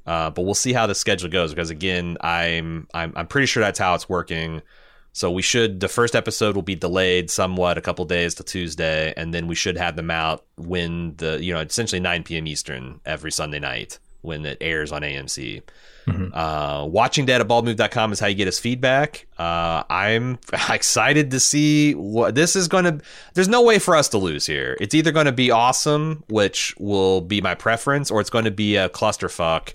Uh, 0.07 0.29
but 0.29 0.43
we'll 0.43 0.55
see 0.55 0.71
how 0.71 0.87
the 0.87 0.95
schedule 0.95 1.29
goes 1.29 1.53
because 1.53 1.69
again, 1.69 2.17
I'm 2.21 2.87
I'm 2.93 3.13
I'm 3.15 3.27
pretty 3.27 3.45
sure 3.45 3.61
that's 3.61 3.77
how 3.77 3.93
it's 3.93 4.07
working. 4.07 4.61
So 5.11 5.29
we 5.29 5.41
should 5.41 5.81
the 5.81 5.89
first 5.89 6.15
episode 6.15 6.55
will 6.55 6.63
be 6.63 6.75
delayed 6.75 7.29
somewhat 7.29 7.77
a 7.77 7.81
couple 7.81 8.05
days 8.05 8.33
to 8.35 8.43
Tuesday, 8.43 9.13
and 9.17 9.33
then 9.33 9.47
we 9.47 9.55
should 9.55 9.77
have 9.77 9.97
them 9.97 10.09
out 10.09 10.45
when 10.55 11.15
the 11.17 11.43
you 11.43 11.53
know 11.53 11.59
essentially 11.59 11.99
9 11.99 12.23
p.m. 12.23 12.47
Eastern 12.47 13.01
every 13.05 13.31
Sunday 13.31 13.59
night 13.59 13.99
when 14.21 14.45
it 14.45 14.57
airs 14.61 14.91
on 14.91 15.01
AMC. 15.01 15.61
Uh, 16.33 16.85
watching 16.87 17.25
dead 17.25 17.41
at 17.41 17.47
baldmove.com 17.49 18.13
is 18.13 18.19
how 18.19 18.27
you 18.27 18.35
get 18.35 18.47
us 18.47 18.59
feedback. 18.59 19.27
Uh, 19.37 19.83
I'm 19.89 20.39
excited 20.69 21.31
to 21.31 21.39
see 21.39 21.95
what 21.95 22.33
this 22.33 22.55
is 22.55 22.69
going 22.69 22.85
to. 22.85 23.01
There's 23.33 23.49
no 23.49 23.61
way 23.61 23.77
for 23.77 23.93
us 23.95 24.07
to 24.09 24.17
lose 24.17 24.45
here. 24.45 24.77
It's 24.79 24.95
either 24.95 25.11
going 25.11 25.25
to 25.25 25.33
be 25.33 25.51
awesome, 25.51 26.23
which 26.29 26.73
will 26.77 27.19
be 27.19 27.41
my 27.41 27.55
preference, 27.55 28.09
or 28.09 28.21
it's 28.21 28.29
going 28.29 28.45
to 28.45 28.51
be 28.51 28.77
a 28.77 28.87
clusterfuck 28.87 29.73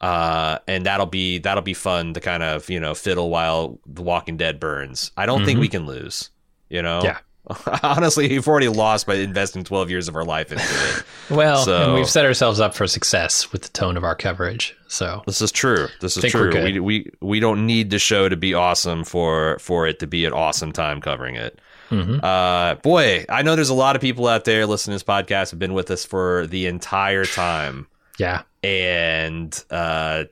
uh, 0.00 0.58
and 0.68 0.86
that'll 0.86 1.06
be 1.06 1.38
that'll 1.38 1.62
be 1.62 1.74
fun 1.74 2.14
to 2.14 2.20
kind 2.20 2.42
of 2.42 2.68
you 2.70 2.80
know 2.80 2.94
fiddle 2.94 3.30
while 3.30 3.78
The 3.86 4.02
Walking 4.02 4.36
Dead 4.36 4.60
burns. 4.60 5.10
I 5.16 5.26
don't 5.26 5.44
think 5.44 5.58
we 5.60 5.68
can 5.68 5.86
lose. 5.86 6.30
You 6.68 6.82
know, 6.82 7.00
Yeah. 7.02 7.18
Honestly, 7.82 8.28
we've 8.28 8.46
already 8.46 8.68
lost 8.68 9.06
by 9.06 9.14
investing 9.14 9.64
twelve 9.64 9.88
years 9.88 10.06
of 10.06 10.14
our 10.16 10.24
life 10.24 10.52
into 10.52 10.62
it. 10.64 11.02
Well, 11.30 11.64
So- 11.64 11.82
and 11.84 11.94
we've 11.94 12.08
set 12.08 12.24
ourselves 12.26 12.60
up 12.60 12.74
for 12.74 12.86
success 12.86 13.52
with 13.52 13.62
the 13.62 13.68
tone 13.70 13.96
of 13.96 14.04
our 14.04 14.14
coverage. 14.14 14.74
So 14.86 15.22
this 15.26 15.40
is 15.42 15.50
true. 15.52 15.88
This 16.00 16.16
is 16.16 16.30
true. 16.30 16.52
We, 16.62 16.78
we 16.80 17.10
we 17.20 17.40
don't 17.40 17.66
need 17.66 17.90
the 17.90 17.98
show 17.98 18.28
to 18.28 18.36
be 18.36 18.52
awesome 18.54 19.02
for 19.04 19.58
for 19.60 19.86
it 19.86 19.98
to 20.00 20.06
be 20.06 20.24
an 20.26 20.32
awesome 20.34 20.72
time 20.72 21.00
covering 21.00 21.36
it. 21.36 21.58
Mhm. 21.90 22.22
Uh, 22.22 22.74
boy, 22.76 23.24
I 23.30 23.40
know 23.42 23.56
there's 23.56 23.70
a 23.70 23.74
lot 23.74 23.96
of 23.96 24.02
people 24.02 24.28
out 24.28 24.44
there 24.44 24.66
listening 24.66 24.98
to 24.98 25.04
this 25.04 25.08
podcast 25.14 25.50
have 25.50 25.58
been 25.58 25.72
with 25.72 25.90
us 25.90 26.04
for 26.04 26.46
the 26.46 26.66
entire 26.66 27.24
time. 27.24 27.86
yeah, 28.18 28.42
and 28.62 29.64
uh, 29.70 30.24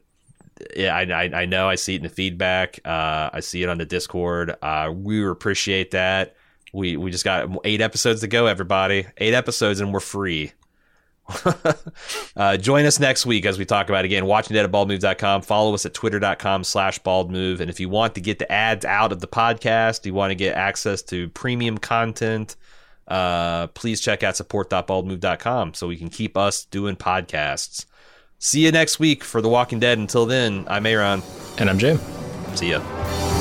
yeah, 0.74 0.94
I, 0.94 1.02
I 1.02 1.42
I 1.42 1.44
know 1.46 1.68
I 1.68 1.74
see 1.74 1.94
it 1.94 1.98
in 1.98 2.02
the 2.04 2.08
feedback. 2.08 2.80
Uh, 2.84 3.30
I 3.32 3.40
see 3.40 3.62
it 3.62 3.68
on 3.68 3.78
the 3.78 3.86
Discord. 3.86 4.56
Uh, 4.62 4.92
we 4.94 5.26
appreciate 5.26 5.90
that. 5.92 6.36
We 6.72 6.96
we 6.96 7.10
just 7.10 7.24
got 7.24 7.48
eight 7.64 7.80
episodes 7.80 8.20
to 8.20 8.26
go, 8.26 8.46
everybody. 8.46 9.06
Eight 9.18 9.34
episodes, 9.34 9.80
and 9.80 9.92
we're 9.92 10.00
free. 10.00 10.52
uh, 12.36 12.56
join 12.56 12.86
us 12.86 13.00
next 13.00 13.26
week 13.26 13.46
as 13.46 13.58
we 13.58 13.64
talk 13.64 13.88
about 13.88 14.04
again 14.04 14.26
watching 14.26 14.54
dead 14.54 14.64
at 14.64 14.70
baldmove.com. 14.70 15.42
Follow 15.42 15.74
us 15.74 15.84
at 15.84 15.94
twitter.com 15.94 16.64
slash 16.64 17.00
baldmove. 17.02 17.60
And 17.60 17.68
if 17.68 17.80
you 17.80 17.88
want 17.88 18.14
to 18.14 18.20
get 18.20 18.38
the 18.38 18.50
ads 18.50 18.84
out 18.84 19.12
of 19.12 19.20
the 19.20 19.26
podcast, 19.26 20.06
you 20.06 20.14
want 20.14 20.30
to 20.30 20.36
get 20.36 20.54
access 20.54 21.02
to 21.02 21.28
premium 21.30 21.78
content, 21.78 22.56
uh, 23.08 23.66
please 23.68 24.00
check 24.00 24.22
out 24.22 24.36
support.baldmove.com 24.36 25.74
so 25.74 25.88
we 25.88 25.96
can 25.96 26.10
keep 26.10 26.36
us 26.36 26.64
doing 26.64 26.96
podcasts. 26.96 27.86
See 28.38 28.64
you 28.64 28.72
next 28.72 28.98
week 28.98 29.24
for 29.24 29.40
The 29.40 29.48
Walking 29.48 29.80
Dead. 29.80 29.98
Until 29.98 30.26
then, 30.26 30.64
I'm 30.68 30.86
Aaron. 30.86 31.22
and 31.58 31.70
I'm 31.70 31.78
Jim. 31.78 31.98
See 32.54 32.70
ya. 32.70 33.35